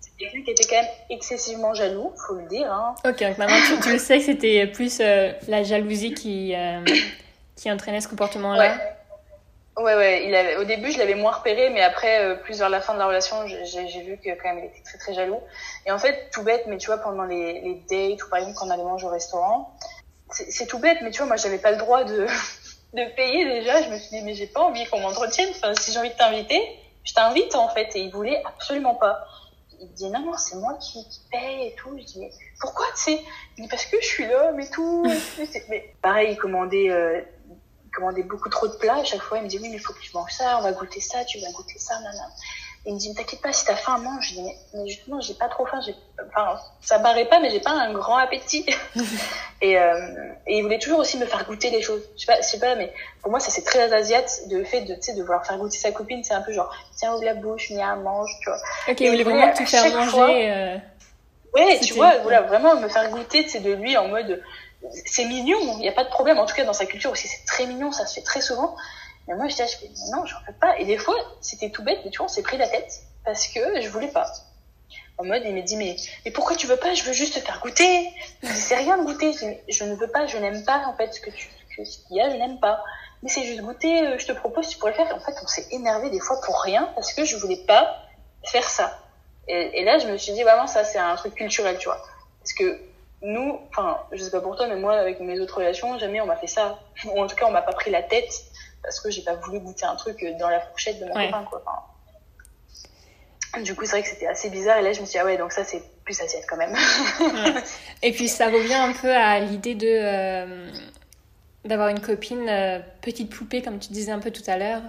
[0.00, 2.70] c'est quelqu'un qui était quand même excessivement jaloux, faut le dire.
[2.70, 2.94] Hein.
[3.06, 6.80] Ok, donc maintenant tu, tu le sais que c'était plus euh, la jalousie qui euh,
[7.56, 8.58] qui entraînait ce comportement-là?
[8.58, 8.80] Ouais.
[9.78, 10.26] Ouais, ouais.
[10.26, 12.94] Il avait, au début, je l'avais moins repéré, mais après, euh, plus vers la fin
[12.94, 15.40] de la relation, j'ai vu que quand même, il était très, très jaloux.
[15.84, 18.56] Et en fait, tout bête, mais tu vois, pendant les, les dates ou par exemple
[18.56, 19.76] quand on allait manger au restaurant,
[20.30, 22.26] c'est tout bête, mais tu vois, moi, j'avais pas le droit de,
[22.96, 23.82] de payer déjà.
[23.82, 25.48] Je me suis dit, mais j'ai pas envie qu'on m'entretienne.
[25.50, 26.60] Enfin, si j'ai envie de t'inviter,
[27.04, 27.94] je t'invite en fait.
[27.94, 29.26] Et il voulait absolument pas.
[29.80, 31.96] Il dit, non, non, c'est moi qui, qui paye et tout.
[31.98, 32.30] Je dis, mais
[32.60, 33.24] pourquoi, tu sais?
[33.56, 35.06] Il dit, parce que je suis l'homme et tout.
[35.68, 36.90] mais pareil, il commandait.
[36.90, 37.20] Euh,
[37.96, 38.98] commandait beaucoup trop de plats.
[38.98, 40.62] À chaque fois, il me dit oui, mais il faut que tu manges ça, on
[40.62, 42.28] va goûter ça, tu vas goûter ça, nanana.
[42.86, 44.28] Et il me dit, mais t'inquiète pas, si t'as faim, mange.
[44.28, 45.80] Je dis, mais, mais justement, j'ai pas trop faim.
[46.28, 48.64] Enfin, ça barrait pas, mais j'ai pas un grand appétit.
[49.60, 52.02] et, euh, et il voulait toujours aussi me faire goûter les choses.
[52.16, 54.82] Je sais pas, je sais pas, mais pour moi, ça c'est très asiate, de fait
[54.82, 56.22] de, de vouloir faire goûter sa copine.
[56.22, 58.58] C'est un peu genre, tiens, ouvre la bouche, viens, mange, tu vois.
[58.88, 60.10] Ok, il voulait vraiment te faire manger.
[60.10, 60.76] Fois, euh...
[61.54, 64.42] Ouais, tu vois, voilà, vraiment me faire goûter, c'est de lui en mode,
[65.06, 66.38] c'est mignon, il n'y a pas de problème.
[66.38, 68.76] En tout cas, dans sa culture aussi, c'est très mignon, ça se fait très souvent.
[69.28, 70.78] Mais moi, je dis, je fais, non, j'en peux pas.
[70.78, 73.48] Et des fois, c'était tout bête, mais tu vois, on s'est pris la tête parce
[73.48, 74.30] que je voulais pas.
[75.18, 76.94] En mode, il m'a dit, mais, mais pourquoi tu veux pas?
[76.94, 78.08] Je veux juste te faire goûter.
[78.42, 79.32] Dis, c'est rien de goûter.
[79.68, 82.30] Je, ne veux pas, je n'aime pas, en fait, ce que ce qu'il y a,
[82.30, 82.82] je n'aime pas.
[83.22, 85.14] Mais c'est juste goûter, euh, je te propose, tu pourrais le faire.
[85.14, 87.96] En fait, on s'est énervé des fois pour rien parce que je voulais pas
[88.44, 88.98] faire ça.
[89.48, 92.00] Et, et là, je me suis dit, vraiment, ça, c'est un truc culturel, tu vois.
[92.40, 92.78] Parce que
[93.22, 96.26] nous, enfin, je sais pas pour toi, mais moi, avec mes autres relations, jamais on
[96.26, 96.78] m'a fait ça.
[97.06, 98.32] Ou en tout cas, on m'a pas pris la tête
[98.86, 101.26] parce que j'ai pas voulu goûter un truc dans la fourchette de mon ouais.
[101.26, 101.60] copain, quoi.
[103.52, 104.78] Enfin, du coup, c'est vrai que c'était assez bizarre.
[104.78, 106.72] Et là, je me suis dit, ah ouais, donc ça, c'est plus assiette quand même.
[106.72, 107.62] ouais.
[108.02, 110.70] Et puis, ça revient un peu à l'idée de euh,
[111.64, 114.82] d'avoir une copine euh, petite poupée, comme tu disais un peu tout à l'heure,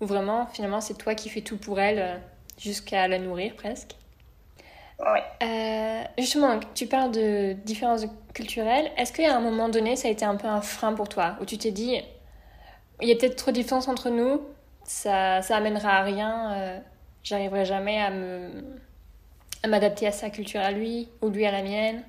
[0.00, 2.16] où vraiment, finalement, c'est toi qui fais tout pour elle euh,
[2.56, 3.96] jusqu'à la nourrir presque.
[5.00, 5.24] Ouais.
[5.42, 8.92] Euh, justement, tu parles de différences culturelles.
[8.96, 11.44] Est-ce qu'à un moment donné, ça a été un peu un frein pour toi Où
[11.44, 12.00] tu t'es dit,
[13.00, 14.42] il y a peut-être trop de différences entre nous,
[14.84, 16.78] ça, ça amènera à rien, euh,
[17.22, 18.50] j'arriverai jamais à me
[19.62, 22.04] à m'adapter à sa culture à lui, ou lui à la mienne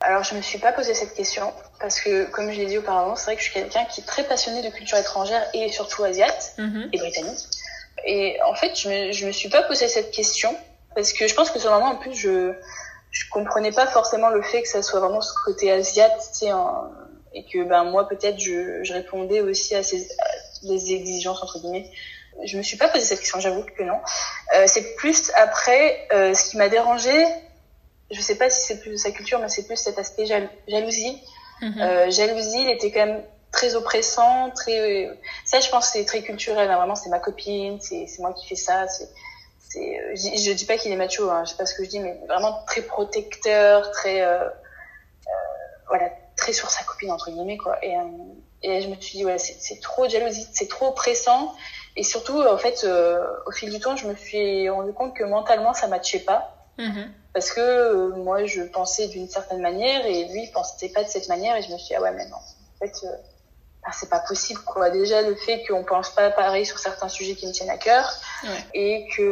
[0.00, 3.16] alors, je me suis pas posé cette question parce que, comme je l'ai dit auparavant,
[3.16, 6.04] c'est vrai que je suis quelqu'un qui est très passionné de culture étrangère et surtout
[6.04, 6.88] asiate -hmm.
[6.92, 7.40] et britannique.
[8.04, 10.54] Et en fait, je me, je me suis pas posé cette question
[10.94, 12.52] parce que je pense que sur le moment, en plus, je
[13.10, 16.50] je comprenais pas forcément le fait que ça soit vraiment ce côté asiate, tu sais,
[17.36, 20.26] et que ben moi peut-être je, je répondais aussi à ces à
[20.62, 21.90] les exigences entre guillemets.
[22.44, 23.98] Je me suis pas posé cette question, j'avoue que non.
[24.54, 27.16] Euh, c'est plus après euh, ce qui m'a dérangé.
[28.10, 30.48] Je sais pas si c'est plus de sa culture, mais c'est plus cet aspect jal
[30.68, 31.16] jalousie.
[31.62, 31.82] Mm -hmm.
[31.82, 33.22] euh, jalousie, il était quand même
[33.52, 35.08] très oppressant, très.
[35.44, 36.70] Ça, je pense, c'est très culturel.
[36.70, 36.76] Hein.
[36.80, 38.86] Vraiment, c'est ma copine, c'est moi qui fais ça.
[38.88, 39.08] C'est
[40.14, 42.00] je, je dis pas qu'il est macho, hein, je sais pas ce que je dis,
[42.00, 45.32] mais vraiment très protecteur, très euh, euh,
[45.88, 47.76] voilà, très sur sa copine entre guillemets quoi.
[47.84, 48.02] Et, euh,
[48.62, 51.54] et je me suis dit ouais, c'est trop de jalousie, c'est trop oppressant.
[51.96, 55.24] Et surtout en fait, euh, au fil du temps, je me suis rendu compte que
[55.24, 56.52] mentalement ça matchait pas.
[56.78, 57.08] Mm -hmm.
[57.32, 61.08] Parce que euh, moi je pensais d'une certaine manière et lui il pensait pas de
[61.08, 62.96] cette manière et je me suis dit ah ouais mais non, en fait
[63.86, 64.90] ah, c'est pas possible quoi.
[64.90, 68.04] Déjà le fait qu'on pense pas pareil sur certains sujets qui me tiennent à cœur
[68.42, 68.62] ouais.
[68.74, 69.28] et que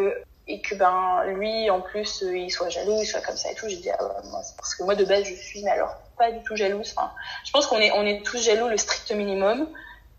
[0.47, 3.55] et que ben lui en plus euh, il soit jaloux, il soit comme ça et
[3.55, 3.69] tout.
[3.69, 6.31] J'ai dit ah ouais, moi, parce que moi de base je suis mais alors pas
[6.31, 6.93] du tout jalouse.
[6.97, 7.13] Enfin,
[7.45, 9.69] je pense qu'on est on est tous jaloux le strict minimum,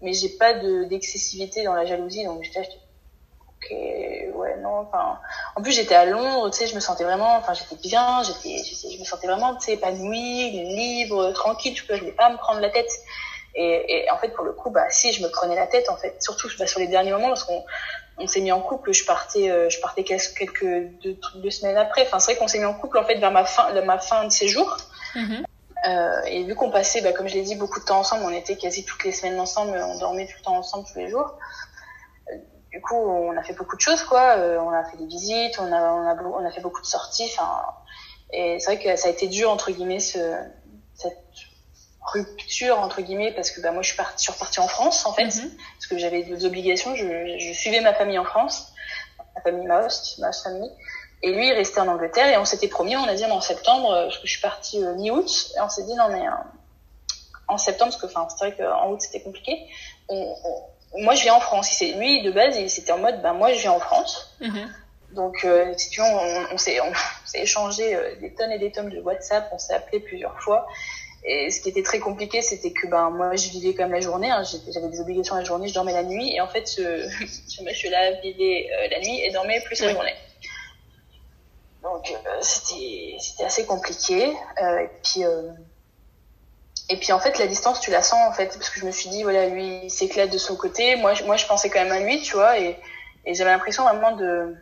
[0.01, 3.71] mais j'ai pas de d'excessivité dans la jalousie donc j'étais ok
[4.35, 5.19] ouais non enfin
[5.55, 8.63] en plus j'étais à Londres tu sais je me sentais vraiment enfin j'étais bien j'étais
[8.63, 12.37] je me sentais vraiment tu sais épanouie libre tranquille tu peux je voulais pas me
[12.37, 12.91] prendre la tête
[13.55, 15.95] et, et, en fait, pour le coup, bah, si, je me prenais la tête, en
[15.95, 16.21] fait.
[16.21, 17.63] Surtout bah, sur les derniers moments, lorsqu'on
[18.17, 20.65] on s'est mis en couple, je partais, euh, je partais quelques
[21.03, 22.03] deux, deux semaines après.
[22.03, 24.23] Enfin, c'est vrai qu'on s'est mis en couple, en fait, vers ma fin, ma fin
[24.25, 24.77] de séjour.
[25.15, 25.43] -hmm.
[25.87, 28.31] euh, et vu qu'on passait, bah, comme je l'ai dit, beaucoup de temps ensemble, on
[28.31, 31.37] était quasi toutes les semaines ensemble, on dormait tout le temps ensemble tous les jours.
[32.71, 34.35] Du coup, on a fait beaucoup de choses, quoi.
[34.37, 36.85] Euh, on a fait des visites, on a, on a, on a fait beaucoup de
[36.85, 37.29] sorties.
[37.31, 37.51] Enfin,
[38.31, 40.19] et c'est vrai que ça a été dur entre guillemets ce,
[40.93, 41.23] cette
[42.13, 45.05] rupture entre guillemets parce que bah moi je suis partie, je suis repartie en France
[45.05, 45.49] en fait mm -hmm.
[45.75, 47.05] parce que j'avais des obligations je,
[47.39, 48.55] je, suivais ma famille en France
[49.35, 50.71] ma famille ma host ma host famille
[51.23, 53.89] et lui il restait en Angleterre et on s'était promis on a dit en septembre
[54.05, 57.57] parce que je suis partie euh, mi-août et on s'est dit non mais euh, en
[57.57, 59.53] septembre parce que enfin c'est vrai qu'en août c'était compliqué
[60.13, 60.53] on, on,
[61.01, 61.81] moi je viens en France.
[61.81, 64.35] Lui, de base, il c'était en mode, ben moi je viens en France.
[64.41, 64.73] Mhm.
[65.13, 66.91] Donc, euh, si tu veux, on, on s'est on,
[67.25, 70.67] s'est échangé euh, des tonnes et des tonnes de WhatsApp, on s'est appelé plusieurs fois.
[71.27, 73.99] Et ce qui était très compliqué, c'était que ben moi je vivais quand même la
[73.99, 76.81] journée, hein, j'avais des obligations la journée, je dormais la nuit, et en fait ce,
[77.47, 79.93] ce monsieur-là vivait euh, la nuit et dormait plus la Oui.
[79.93, 80.13] journée.
[81.81, 84.33] Donc euh, c'était c'était assez compliqué.
[84.61, 85.51] Euh, et puis euh,
[86.89, 88.91] et puis en fait la distance tu la sens en fait parce que je me
[88.91, 91.81] suis dit voilà lui il s'éclate de son côté, moi je, moi je pensais quand
[91.83, 92.77] même à lui tu vois et
[93.25, 94.55] et j'avais l'impression vraiment de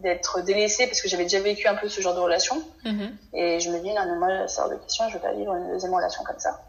[0.00, 2.62] d'être délaissée parce que j'avais déjà vécu un peu ce genre de relation.
[2.84, 3.16] Mhm.
[3.34, 5.54] Et je me dis, non, mais moi, ça hors de question, je veux pas vivre
[5.54, 6.60] une deuxième relation comme ça.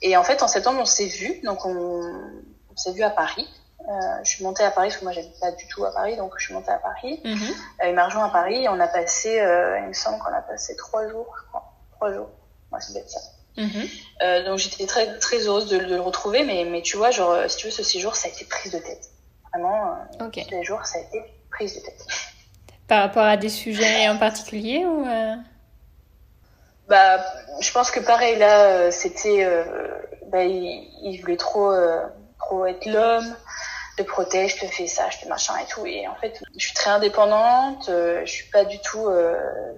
[0.00, 3.48] Et en fait, en septembre, on s'est vu, donc on, on s'est vu à Paris.
[3.88, 3.92] Euh,
[4.22, 6.32] je suis montée à Paris, parce que moi, j'habite pas du tout à Paris, donc
[6.38, 7.20] je suis montée à Paris.
[7.24, 10.32] Euh, il m'a rejoint à Paris, et on a passé, euh, il me semble qu'on
[10.32, 11.72] a passé trois jours, je crois.
[11.96, 12.28] Trois jours.
[12.70, 13.20] Ouais, c'est bête ça.
[13.56, 13.88] Mhm.
[14.22, 17.50] Euh, donc j'étais très, très heureuse de, de le retrouver, mais, mais tu vois, genre,
[17.50, 19.10] si tu veux, ce séjour, ça a été prise de tête.
[19.52, 22.06] Vraiment, euh, tous les jours, ça a été prise de tête.
[22.92, 25.34] Par rapport à des sujets en particulier ou euh,
[26.90, 27.24] Bah,
[27.58, 29.64] je pense que pareil là, euh, c'était, euh,
[30.26, 32.02] bah, il, il voulait trop, euh,
[32.38, 33.34] trop être l'homme,
[33.96, 35.86] te protège, te fait ça, je te machin et tout.
[35.86, 39.08] Et en fait, je suis très indépendante, je suis pas du tout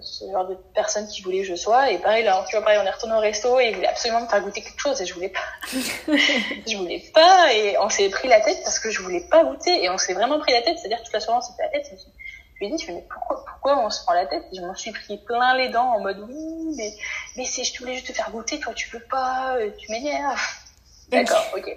[0.00, 1.92] ce genre de personne qui voulait que je sois.
[1.92, 4.22] Et pareil là, tu vois, pareil, on est retourné au resto et il voulait absolument
[4.22, 5.46] me faire goûter quelque chose et je voulais pas.
[5.72, 9.84] je voulais pas et on s'est pris la tête parce que je voulais pas goûter
[9.84, 11.78] et on s'est vraiment pris la tête, c'est-à-dire toute la soirée on s'est pris la
[11.78, 11.86] tête.
[11.96, 12.10] Suis-
[12.54, 14.26] je lui ai dit, je lui ai dit, mais pourquoi, pourquoi on se prend la
[14.26, 14.44] tête?
[14.52, 16.92] Et je m'en suis pris plein les dents en mode, oui, mais,
[17.36, 20.40] mais c'est, je voulais juste te faire goûter, toi tu veux pas, euh, tu m'énerves.
[21.08, 21.76] D'accord, ok.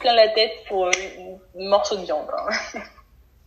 [0.00, 0.90] plein la tête pour euh,
[1.58, 2.28] un morceau de viande.
[2.32, 2.80] hein.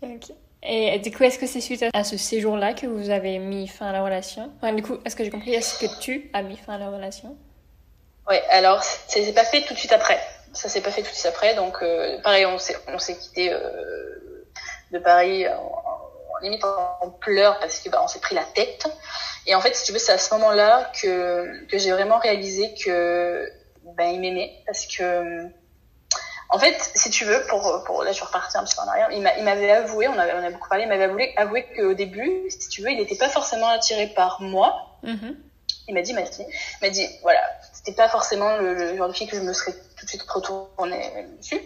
[0.04, 0.32] Ok.
[0.64, 3.88] Et du coup, est-ce que c'est suite à- ce séjour-là que vous avez mis fin
[3.88, 4.52] à la relation?
[4.58, 6.90] Enfin, du coup, est-ce que j'ai compris Est-ce que tu as mis fin à la
[6.90, 7.36] relation?
[8.30, 10.20] Ouais, alors ça s'est pas fait tout de suite après.
[10.54, 13.18] Ça s'est pas fait tout de suite après, donc euh, pareil, on s'est on s'est
[13.18, 13.60] quitté euh,
[14.92, 16.12] de Paris en, en-
[16.42, 18.88] limite en, pleurs parce que bah on s'est pris la tête.
[19.46, 22.74] Et en fait, si tu veux, c'est à ce moment-là que que j'ai vraiment réalisé
[22.84, 23.48] que
[23.96, 25.46] ben il m'aimait parce que
[26.50, 28.88] en fait, si tu veux, pour pour là je suis repartie un petit peu en
[28.88, 31.34] arrière, il m'a il m'avait avoué, on avait on a beaucoup parlé, il m'avait avoué
[31.38, 34.98] avoué qu'au début, si tu veux, il n'était pas forcément attiré par moi.
[35.04, 35.38] Mhm.
[35.88, 37.42] Il m'a dit, m'a dit, voilà,
[37.74, 40.22] c'était pas forcément le, le genre de fille que je me serais tout de suite
[40.24, 41.60] retournée dessus.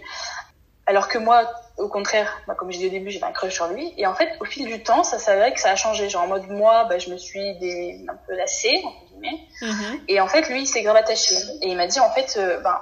[0.87, 3.67] Alors que moi, au contraire, bah, comme je disais au début, j'avais un crush sur
[3.67, 3.93] lui.
[3.97, 6.09] Et en fait, au fil du temps, ça s'avérait que ça a changé.
[6.09, 9.39] Genre en mode, moi, bah, je me suis des, un peu lassée, entre guillemets.
[9.61, 9.99] Mhm.
[10.07, 11.35] Et en fait, lui, il s'est grave attaché.
[11.61, 12.79] Et il m'a dit, en fait, euh, ben,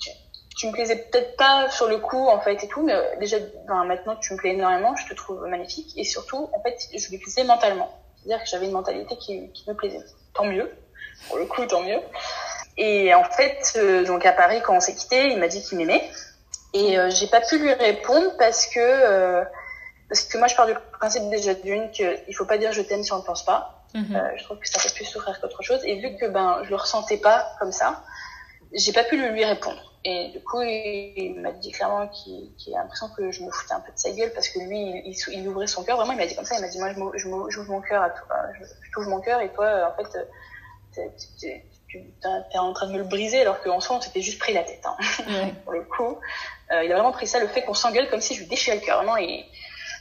[0.00, 0.10] tu,
[0.56, 3.36] tu me plaisais peut-être pas sur le coup, en fait, et tout, mais euh, déjà,
[3.68, 5.92] ben, maintenant que tu me plais énormément, je te trouve magnifique.
[5.96, 7.98] Et surtout, en fait, je lui plaisais mentalement.
[8.16, 10.04] C'est-à-dire que j'avais une mentalité qui, qui me plaisait.
[10.32, 10.70] Tant mieux.
[11.28, 12.00] Pour le coup, tant mieux.
[12.78, 15.78] Et en fait, euh, donc à Paris, quand on s'est quitté, il m'a dit qu'il
[15.78, 16.02] m'aimait.
[16.74, 19.44] Et euh, j'ai pas pu lui répondre parce que euh,
[20.08, 23.02] parce que moi je pars du principe déjà d'une qu'il faut pas dire je t'aime
[23.02, 23.84] si on ne pense pas.
[23.94, 24.16] Mhm.
[24.16, 25.80] Euh, je trouve que ça fait plus souffrir qu'autre chose.
[25.84, 28.02] Et vu que ben je le ressentais pas comme ça,
[28.72, 29.92] j'ai pas pu lui, répondre.
[30.04, 33.50] Et du coup, il, il m'a dit clairement qu'il qu'il a l'impression que je me
[33.50, 35.96] foutais un peu de sa gueule parce que lui, il, il, ouvrait son cœur.
[35.96, 36.56] Vraiment, il m'a dit comme ça.
[36.56, 38.36] Il m'a dit moi, je j'ouvre mon cœur à toi.
[38.58, 40.24] Je, je t'ouvre mon cœur et toi, euh, en fait, euh,
[41.92, 44.52] tu es en train de me le briser alors qu'en soi, on s'était juste pris
[44.52, 44.84] la tête.
[44.84, 44.96] Hein
[45.28, 45.54] Ouais.
[45.64, 46.18] pour le coup.
[46.70, 48.76] Euh, il a vraiment pris ça, le fait qu'on s'engueule comme si je lui déchirais
[48.76, 48.96] le cœur.
[48.98, 49.44] Vraiment, et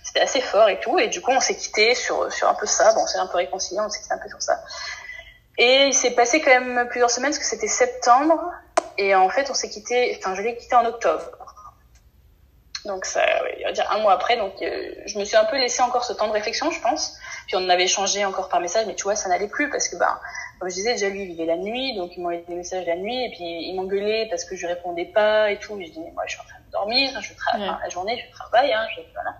[0.03, 0.97] c'était assez fort et tout.
[0.99, 2.93] Et du coup, on s'est quitté sur, sur un peu ça.
[2.93, 4.63] Bon, on s'est un peu réconcilié, on s'est quitté un peu sur ça.
[5.57, 8.39] Et il s'est passé quand même plusieurs semaines, parce que c'était septembre.
[8.97, 11.23] Et en fait, on s'est quitté, enfin, je l'ai quitté en octobre.
[12.85, 14.37] Donc, ça, ouais, il va dire un mois après.
[14.37, 17.15] Donc, euh, je me suis un peu laissé encore ce temps de réflexion, je pense.
[17.47, 19.87] Puis, on en avait échangé encore par message, mais tu vois, ça n'allait plus parce
[19.87, 20.19] que, bah,
[20.61, 22.95] comme je disais, déjà, lui, il vivait la nuit, donc il m'envoyait des messages la
[22.95, 25.75] nuit, et puis il m'engueulait parce que je répondais pas et tout.
[25.81, 27.75] Et je disais, moi, je suis en train de dormir, je travaille, Ouais.
[27.81, 29.33] la journée, je travaille, hein, je, voilà.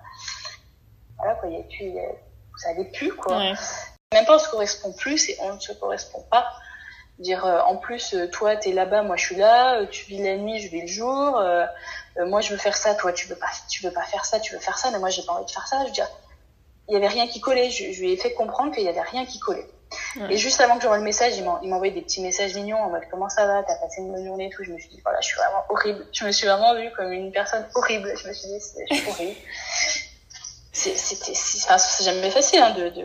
[1.19, 3.37] Voilà, quoi, il y a plus, il y a- ça allait plus, quoi.
[3.37, 3.53] Ouais.
[4.13, 6.51] Même pas on se correspond plus et on ne se correspond pas.
[7.19, 10.23] Dire, euh, en plus, euh, toi, t'es là-bas, moi, je suis là, euh, tu vis
[10.23, 11.67] la nuit, je vis le jour, euh,
[12.17, 14.39] euh, moi, je veux faire ça, toi, tu veux pas, tu veux pas faire ça,
[14.39, 15.81] tu veux faire ça, mais moi, j'ai pas envie de faire ça.
[15.81, 16.09] Je veux dire,
[16.87, 17.69] il y avait rien qui collait.
[17.69, 19.69] Je, je lui ai fait comprendre qu'il y avait rien qui collait.
[20.15, 20.33] Ouais.
[20.33, 22.77] Et juste avant que j'envoie le message, il m'en- il m'envoyait des petits messages mignons
[22.77, 24.63] en mode comment ça va, t'as passé une bonne journée et tout.
[24.63, 26.05] Je me suis dit, voilà, je suis vraiment horrible.
[26.13, 28.13] Je me suis vraiment vue comme une personne horrible.
[28.21, 29.35] Je me suis dit, c'est- je suis horrible.
[30.73, 33.01] C'est- enfin, c'est jamais facile hein, de, de,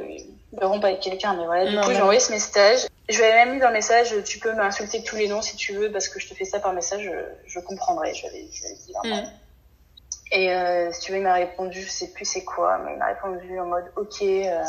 [0.53, 1.67] de rompre avec quelqu'un, mais voilà.
[1.69, 2.87] Du Non, coup, j'ai envoyé ce message.
[3.09, 5.43] Je lui avais même mis dans le message, tu peux m'insulter de tous les noms
[5.43, 7.11] si tu veux, parce que je te fais ça par message, je,
[7.47, 8.15] je comprendrai.
[8.15, 9.23] Je l'avais dit vraiment.
[9.23, 9.31] Mhm.
[10.33, 12.99] Et euh, si tu veux, il m'a répondu, je sais plus c'est quoi, mais il
[12.99, 14.23] m'a répondu en mode ok.
[14.23, 14.63] euh.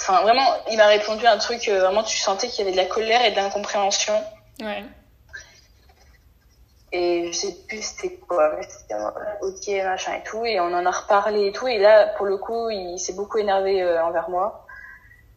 [0.00, 2.80] Enfin, vraiment, il m'a répondu un truc, euh, vraiment, tu sentais qu'il y avait de
[2.80, 4.14] la colère et de l'incompréhension.
[4.60, 4.84] Ouais.
[6.92, 8.94] Et je sais plus c'était quoi, mais c'était
[9.42, 10.44] ok, machin et tout.
[10.46, 11.68] Et on en a reparlé et tout.
[11.68, 14.66] Et là, pour le coup, il s'est beaucoup énervé euh, envers moi.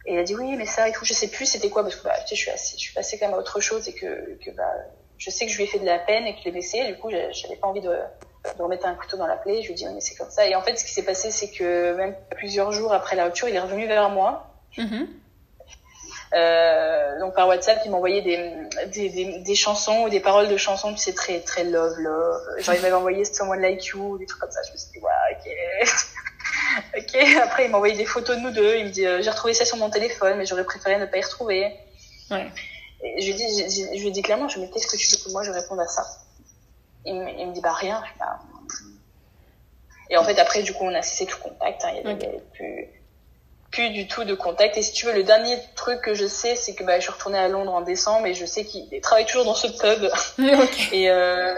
[0.06, 1.96] Et il a dit oui, mais ça et tout, je sais plus c'était quoi, parce
[1.96, 3.86] que bah, tu sais, je suis, assez, je suis passée quand même à autre chose
[3.88, 4.72] et que, que bah,
[5.18, 6.84] je sais que je lui ai fait de la peine et que je l'ai blessé.
[6.86, 9.60] Du coup, j'avais pas envie de, de remettre un couteau dans la plaie.
[9.62, 10.46] Je lui ai dit, mais c'est comme ça.
[10.46, 13.48] Et en fait, ce qui s'est passé, c'est que même plusieurs jours après la rupture,
[13.48, 14.51] il est revenu vers moi.
[14.78, 15.06] Mm-hmm.
[16.34, 18.38] Euh, donc par WhatsApp, il m'envoyait des,
[18.86, 22.40] des, des, des, chansons ou des paroles de chansons, tu sais, très, très love, love.
[22.60, 24.60] Genre, il m'avait envoyé Someone Like You, des trucs comme ça.
[24.66, 26.98] Je me suis dit, ouais, ok.
[26.98, 27.38] ok.
[27.42, 28.76] Après, il m'a envoyé des photos de nous deux.
[28.76, 31.18] Il me dit, euh, j'ai retrouvé ça sur mon téléphone, mais j'aurais préféré ne pas
[31.18, 31.70] y retrouver.
[32.30, 32.50] Ouais.
[33.04, 35.06] Et je lui dis, je, lui ai dit clairement, je me dis, qu'est-ce que tu
[35.10, 36.06] veux que moi je réponde à ça?
[37.04, 38.02] Il me, il me dit, bah rien.
[38.18, 38.38] Bah...
[40.08, 41.84] Et en fait, après, du coup, on a cessé tout contact.
[41.84, 41.90] Hein.
[41.92, 42.40] Il y avait, okay.
[42.54, 42.88] plus
[43.72, 44.76] plus du tout de contact.
[44.76, 47.10] Et si tu veux, le dernier truc que je sais, c'est que bah, je suis
[47.10, 50.08] retournée à Londres en décembre et je sais qu'il travaille toujours dans ce pub.
[50.92, 51.54] et, euh,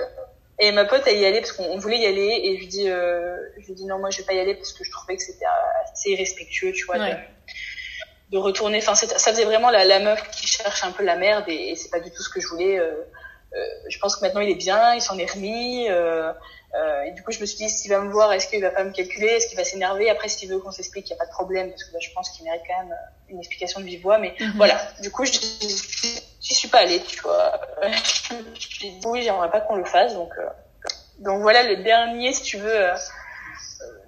[0.60, 2.88] et ma pote, elle y allait parce qu'on voulait y aller et je lui dis,
[2.88, 5.16] euh, je lui dis non, moi je vais pas y aller parce que je trouvais
[5.16, 5.44] que c'était
[5.92, 7.14] assez irrespectueux, tu vois, de,
[8.30, 8.78] de, retourner.
[8.78, 11.76] Enfin, ça faisait vraiment la, la, meuf qui cherche un peu la merde et, et
[11.76, 12.78] c'est pas du tout ce que je voulais.
[12.78, 12.92] Euh,
[13.54, 15.88] euh je pense que maintenant il est bien, il s'en est remis.
[16.74, 18.70] Euh, et du coup, je me suis dit, s'il va me voir, est-ce qu'il va
[18.70, 19.28] pas me calculer?
[19.28, 20.10] Est-ce qu'il va s'énerver?
[20.10, 22.10] Après, s'il veut qu'on s'explique, il n'y a pas de problème, parce que bah, je
[22.12, 24.18] pense qu'il mérite quand même euh, une explication de vive voix.
[24.18, 24.56] Mais mm -hmm.
[24.56, 27.60] voilà, du coup, je n'y suis pas allée, tu vois.
[27.82, 30.14] je me suis dit, oui, j'aimerais pas qu'on le fasse.
[30.14, 30.48] Donc, euh,
[31.18, 32.94] donc voilà le dernier, si tu veux, euh,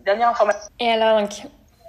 [0.04, 0.68] dernière information.
[0.80, 1.34] Et alors, donc,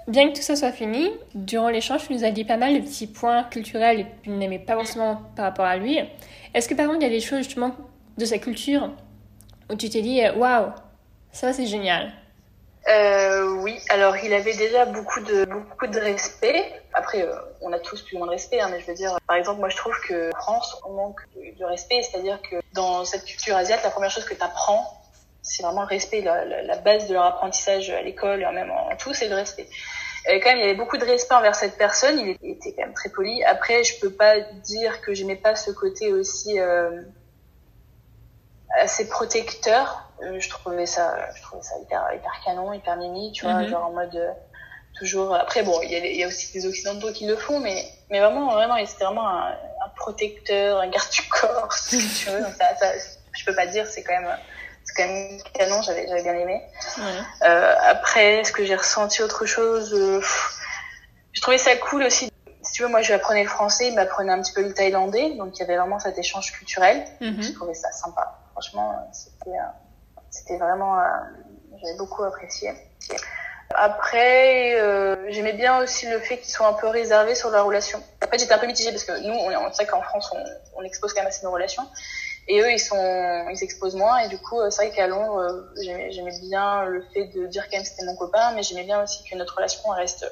[0.06, 2.80] bien que tout ça soit fini, durant l'échange, tu nous as dit pas mal de
[2.86, 5.98] petits points culturels que tu n'aimais pas forcément par rapport à lui.
[6.54, 7.72] Est-ce que par contre, il y a des choses justement
[8.16, 8.90] de sa culture
[9.70, 10.72] où tu t'es dit waouh,
[11.32, 12.12] ça c'est génial
[12.88, 16.64] euh, Oui, alors il avait déjà beaucoup de beaucoup de respect.
[16.94, 19.16] Après, euh, on a tous plus ou moins de respect, hein, mais je veux dire,
[19.26, 23.24] par exemple, moi je trouve que France, on manque de, respect, c'est-à-dire que dans cette
[23.24, 24.98] culture asiatique, la première chose que tu apprends,
[25.42, 29.28] c'est vraiment le respect, la, base de leur apprentissage à l'école, même en, tout, c'est
[29.28, 29.68] le respect.
[30.30, 32.18] Et quand même, il y avait beaucoup de respect envers cette personne.
[32.18, 33.42] Il était quand même très poli.
[33.44, 37.02] Après, je peux pas dire que j'aimais pas ce côté aussi euh,
[38.76, 40.04] assez protecteur.
[40.22, 43.64] Euh, je trouvais ça, je trouvais ça hyper, hyper canon, hyper mimi, tu vois, mm
[43.64, 43.70] -hmm.
[43.70, 44.32] genre en mode euh,
[44.98, 45.34] toujours.
[45.34, 48.52] Après, bon, il y, y, a aussi des occidentaux qui le font, mais, mais vraiment,
[48.52, 49.50] vraiment, c'était vraiment un,
[49.84, 52.42] un, protecteur, un garde du corps, si tu veux.
[52.42, 52.88] Donc ça, ça,
[53.32, 54.36] je peux pas dire, c'est quand même,
[54.84, 55.82] c'est quand même canon.
[55.82, 56.62] J'avais, j'avais bien aimé.
[57.42, 60.20] Euh, après, est-ce que j'ai ressenti autre chose euh,
[61.32, 62.28] J'ai trouvé ça cool aussi
[62.68, 65.30] si tu veux, moi, je apprenais le français, il m'apprenait un petit peu le thaïlandais,
[65.36, 67.04] donc il y avait vraiment cet échange culturel.
[67.20, 67.42] Mm -hmm.
[67.42, 68.24] Je trouvais ça sympa.
[68.58, 69.08] Franchement,
[70.30, 71.04] c'était, vraiment, euh,
[71.80, 72.72] j'avais beaucoup apprécié.
[73.72, 78.02] Après, euh, j'aimais bien aussi le fait qu'ils soient un peu réservés sur leur relation.
[78.28, 80.42] Fait, j'étais un peu mitigée parce que nous, on, sait qu'en France, on,
[80.80, 81.84] on, expose quand même assez nos relations.
[82.48, 84.18] Et eux, ils sont, ils exposent moins.
[84.18, 87.84] Et du coup, c'est vrai qu'à Londres, j'aimais bien le fait de dire quand même
[87.84, 90.26] c'était mon copain, mais j'aimais bien aussi que notre relation reste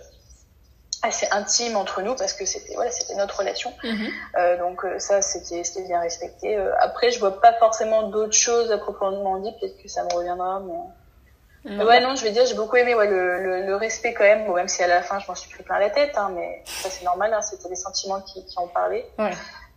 [1.02, 3.72] assez intime entre nous parce que c'était voilà c'était notre relation.
[3.82, 4.10] -hmm.
[4.38, 6.56] euh, donc ça c'était c'était bien respecté.
[6.56, 10.12] Euh, après je vois pas forcément d'autres choses à proprement dit peut-être que ça me
[10.14, 14.14] reviendra mais ouais non je vais dire j'ai beaucoup aimé ouais le, le, le, respect
[14.14, 14.46] quand même.
[14.46, 16.62] Bon, même si à la fin je m'en suis pris plein la tête hein, mais
[16.64, 19.32] ça c'est normal hein, c'était les sentiments qui, qui ont parlé ouais.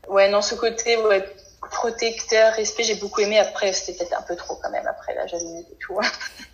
[0.08, 1.24] ouais non ce côté ouais
[1.72, 3.38] protecteur respect j'ai beaucoup aimé.
[3.40, 6.00] Après c'était peut-être un peu trop quand même après la jalousie et tout.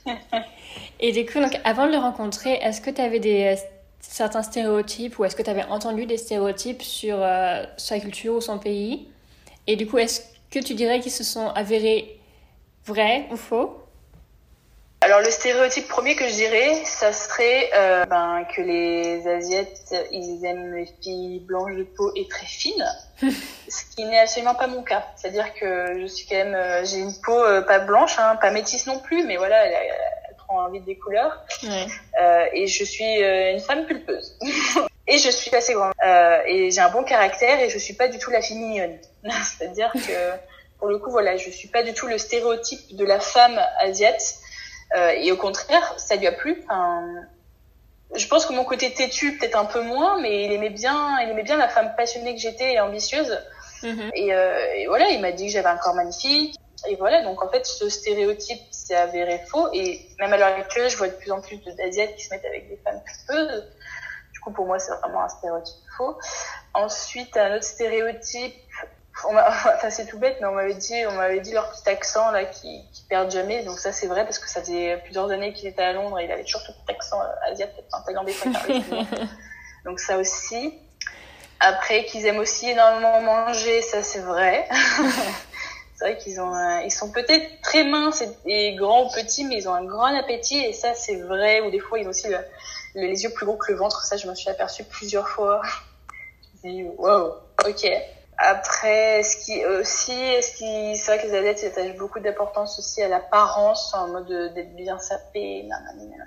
[1.00, 3.56] Et du coup donc avant de le rencontrer est-ce que tu avais des
[4.12, 8.42] certains stéréotypes ou est-ce que tu avais entendu des stéréotypes sur euh, sa culture ou
[8.42, 9.08] son pays?
[9.68, 12.20] Et du coup, est-ce que tu dirais qu'ils se sont avérés
[12.86, 13.86] vrais ou faux?
[15.06, 20.44] Alors le stéréotype premier que je dirais, ça serait euh, ben, que les Asiates, ils
[20.44, 22.88] aiment les filles blanches de peau et très fines,
[23.22, 25.06] ce qui n'est absolument pas mon cas.
[25.16, 28.50] C'est-à-dire que je suis quand même, euh, j'ai une peau euh, pas blanche, hein, pas
[28.50, 29.76] métisse non plus, mais voilà, elle,
[30.48, 31.44] prend envie des couleurs.
[31.64, 31.88] Ouais.
[32.22, 34.38] Euh, et je suis euh, une femme pulpeuse.
[35.08, 35.94] et je suis assez grande.
[36.06, 38.98] Euh, et j'ai un bon caractère et je suis pas du tout la fille mignonne.
[39.44, 40.32] C'est-à-dire que,
[40.80, 44.36] pour le coup, voilà, je suis pas du tout le stéréotype de la femme asiate.
[44.96, 46.64] et au contraire, ça lui a plu.
[46.66, 47.04] Enfin,
[48.16, 51.30] je pense que mon côté têtu, peut-être un peu moins, mais il aimait bien, il
[51.30, 53.40] aimait bien la femme passionnée que j'étais et ambitieuse.
[53.84, 54.12] Mm -hmm.
[54.14, 54.28] et,
[54.82, 56.56] et voilà, il m'a dit que j'avais un corps magnifique,
[56.88, 59.68] et voilà, donc en fait, ce stéréotype s'est avéré faux.
[59.74, 62.46] Et même à l'heure actuelle, je vois de plus en plus d'Asiates qui se mettent
[62.46, 63.64] avec des femmes pulpeuses.
[64.34, 66.18] Du coup, pour moi, c'est vraiment un stéréotype faux.
[66.74, 68.56] Ensuite, un autre stéréotype,
[69.24, 72.46] enfin, c'est tout bête, mais on m'avait dit, on m'avait dit leur petit accent, là,
[72.46, 73.64] qui, qui perdent jamais.
[73.64, 76.26] Donc ça, c'est vrai, parce que ça faisait plusieurs années qu'il était à Londres et
[76.26, 78.36] il avait toujours ce petit accent asiatique, enfin, thaïlandais,
[79.86, 80.80] Donc ça aussi.
[81.60, 84.68] Après, qu'ils aiment aussi énormément manger, ça, c'est vrai.
[85.96, 89.70] C'est vrai qu'ils ont, ils sont peut-être très minces et, grands ou petits, mais ils
[89.70, 91.62] ont un grand appétit et ça c'est vrai.
[91.62, 92.28] Ou des fois ils ont aussi
[92.96, 94.04] les yeux plus gros que le ventre.
[94.04, 95.62] Ça je me suis aperçue plusieurs fois.
[96.64, 97.36] je me wow,
[97.66, 97.88] ok.
[98.38, 103.02] Après, ce qui aussi, ce qui, c'est vrai que les adeptes attachent beaucoup d'importance aussi
[103.02, 105.64] à l'apparence, en mode d'être bien sapé.
[105.64, 106.26] Non, non, non.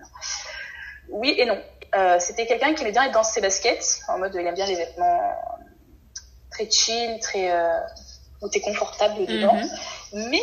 [1.10, 1.58] Oui et non.
[1.94, 4.66] Euh, c'était quelqu'un qui aimait bien être dans ses baskets, en mode il aime bien
[4.66, 5.34] les vêtements
[6.50, 7.80] très chill, très euh,
[8.40, 9.54] où t'es confortable dedans.
[9.54, 10.30] Mhm.
[10.30, 10.42] Mais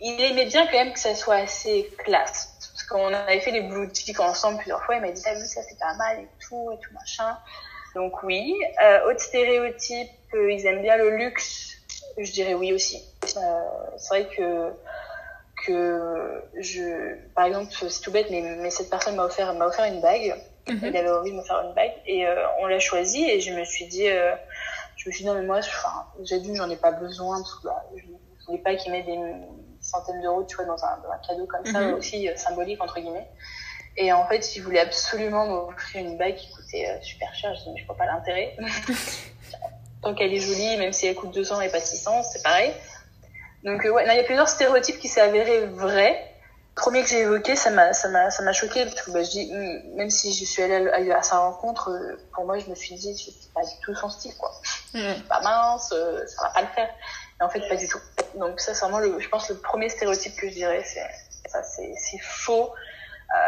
[0.00, 2.52] il aimait bien quand même que ça soit assez classe.
[2.72, 5.78] Parce qu'on avait fait les boutiques ensemble plusieurs fois, il m'a dit ah, ça c'est
[5.78, 7.36] pas mal et tout et tout machin.
[7.94, 8.54] Donc oui.
[8.84, 11.72] Euh, autre stéréotype, euh, ils aiment bien le luxe.
[12.18, 13.02] Je dirais oui aussi.
[13.36, 13.60] Euh,
[13.96, 14.72] c'est vrai que
[15.66, 19.86] que je, par exemple, c'est tout bête, mais, mais cette personne m'a offert m'a offert
[19.86, 20.34] une bague.
[20.68, 20.96] Elle mhm.
[20.96, 22.26] avait envie de me faire une bague et
[22.60, 24.08] on l'a choisie et je me suis dit,
[25.06, 25.60] je me suis dit non mais moi,
[26.24, 29.06] j'ai dit j'en ai pas besoin parce que bah, je, je voulais pas qu'il mette
[29.06, 29.18] des
[29.80, 31.94] centaines d'euros, tu vois, dans un, dans un cadeau comme ça mhm.
[31.94, 33.28] aussi symbolique entre guillemets.
[33.96, 37.54] Et en fait, il voulait absolument m'offrir une bague qui coûtait euh, super cher.
[37.54, 38.56] Je dis, mais je vois pas l'intérêt.
[40.02, 42.74] Tant qu'elle est jolie, même si elle coûte 200 et pas 600, c'est pareil.
[43.64, 46.32] Donc, euh, ouais, il y a plusieurs stéréotypes qui s'est avéré vrais.
[46.76, 49.22] Le premier que j'ai évoqué, ça m'a, ça m'a, ça m'a choqué parce que bah,
[49.22, 52.68] je dis, hmm, même si je suis allée à, sa rencontre, euh, pour moi, je
[52.68, 54.52] me suis dit, c'est pas du tout son style, quoi.
[54.92, 56.88] Pas mince, ça va pas le faire.
[57.40, 58.00] Et en fait, pas du tout.
[58.36, 61.06] Donc ça, c'est vraiment le, je pense, le premier stéréotype que je dirais, c'est,
[61.48, 62.72] ça, c'est, c'est faux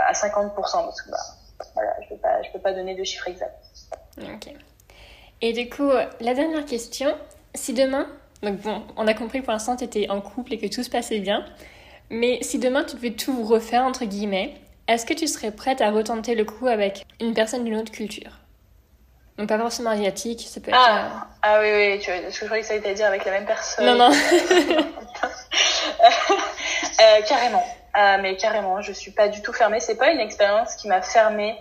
[0.06, 1.16] à 50% parce que bah,
[1.74, 3.54] voilà, je peux pas, je peux pas donner de chiffres exacts.
[4.18, 4.52] Ok.
[5.40, 7.16] Et du coup, la dernière question,
[7.54, 8.08] si demain,
[8.42, 10.90] donc bon, on a compris pour l'instant tu étais en couple et que tout se
[10.90, 11.44] passait bien,
[12.10, 14.54] mais si demain tu devais tout refaire entre guillemets,
[14.88, 18.37] est-ce que tu serais prête à retenter le coup avec une personne d'une autre culture?
[19.38, 20.78] Donc pas forcément asiatique, ça peut être...
[20.78, 23.24] Ah, ah oui, oui, tu vois, ce que je croyais que ça allait dire avec
[23.24, 23.86] la même personne.
[23.86, 24.10] Non, non.
[27.00, 27.64] euh, carrément.
[27.94, 29.78] Ah, mais carrément, je suis pas du tout fermée.
[29.78, 31.56] C'est pas une expérience qui m'a fermée.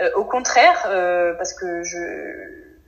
[0.00, 1.96] Euh, au contraire, euh, parce que je,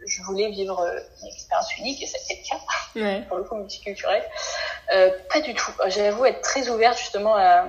[0.05, 2.61] je voulais vivre euh, une expérience unique et c'était le cas,
[2.97, 3.23] ouais.
[3.29, 4.25] pour le coup multiculturel.
[4.93, 5.71] Euh, pas du tout.
[5.87, 7.67] J'avoue être très ouverte justement à,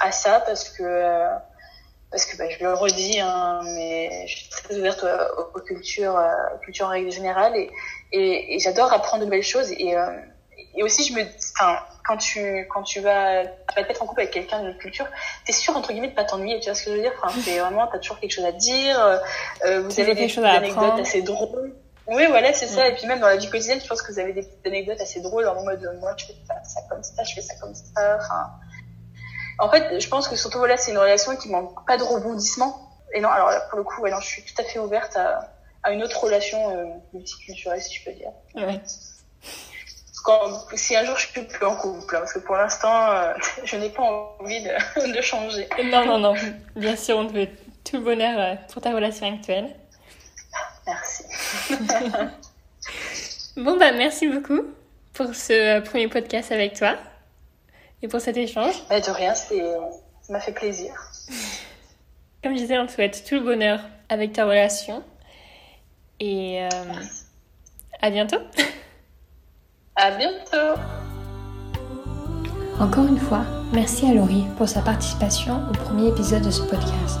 [0.00, 0.82] à ça parce que
[2.10, 6.20] parce que bah, je le redis, hein, mais je suis très ouverte aux, aux cultures,
[6.62, 7.70] cultures en règle générale et,
[8.12, 9.94] et, et j'adore apprendre de nouvelles choses et,
[10.74, 14.20] et aussi je me, enfin quand tu quand tu vas tu vas mettre en couple
[14.20, 15.06] avec quelqu'un d'une culture
[15.44, 17.12] t'es sûr entre guillemets de pas t'ennuyer tu vois ce que je veux dire?
[17.22, 19.00] Enfin c'est vraiment t'as toujours quelque chose à dire
[19.64, 21.74] euh, vous avez des, anecdotes assez drôles.
[22.06, 22.88] Oui voilà c'est ça.
[22.88, 25.00] Et puis même dans la vie quotidienne je pense que vous avez des petites anecdotes
[25.00, 28.18] assez drôles en mode moi je fais ça comme ça je fais ça comme ça
[28.20, 28.50] enfin
[29.60, 32.90] en fait je pense que surtout voilà c'est une relation qui manque pas de rebondissement
[33.12, 35.52] et non alors pour le coup ouais, non, je suis tout à fait ouverte à,
[35.82, 38.80] à une autre relation euh, multiculturelle si je peux dire ouais
[40.22, 43.32] quand, si un jour je suis plus en couple, hein, parce que pour l'instant, euh,
[43.64, 44.02] je n'ai pas
[44.38, 45.68] envie de, de, changer.
[45.84, 46.34] Non, non, non.
[46.76, 47.48] Bien sûr, on te veut
[47.84, 49.74] tout le bonheur euh, pour ta relation actuelle.
[50.86, 51.24] Merci.
[53.56, 54.62] bon, bah, merci beaucoup
[55.12, 56.96] pour ce premier podcast avec toi
[58.02, 58.74] et pour cet échange.
[58.88, 59.54] Bah, de rien, ça
[60.30, 60.92] m'a fait plaisir.
[62.42, 65.02] Comme je disais, on te souhaite tout le bonheur avec ta relation.
[66.18, 66.68] Et euh,
[68.00, 68.38] à bientôt.
[69.96, 70.80] À bientôt.
[72.78, 73.44] Encore une fois,
[73.74, 77.18] merci à Laurie pour sa participation au premier épisode de ce podcast.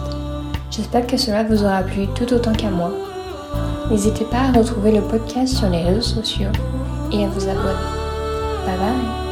[0.70, 2.90] J'espère que cela vous aura plu tout autant qu'à moi.
[3.90, 6.52] N'hésitez pas à retrouver le podcast sur les réseaux sociaux
[7.12, 7.74] et à vous abonner.
[8.64, 9.29] Bye bye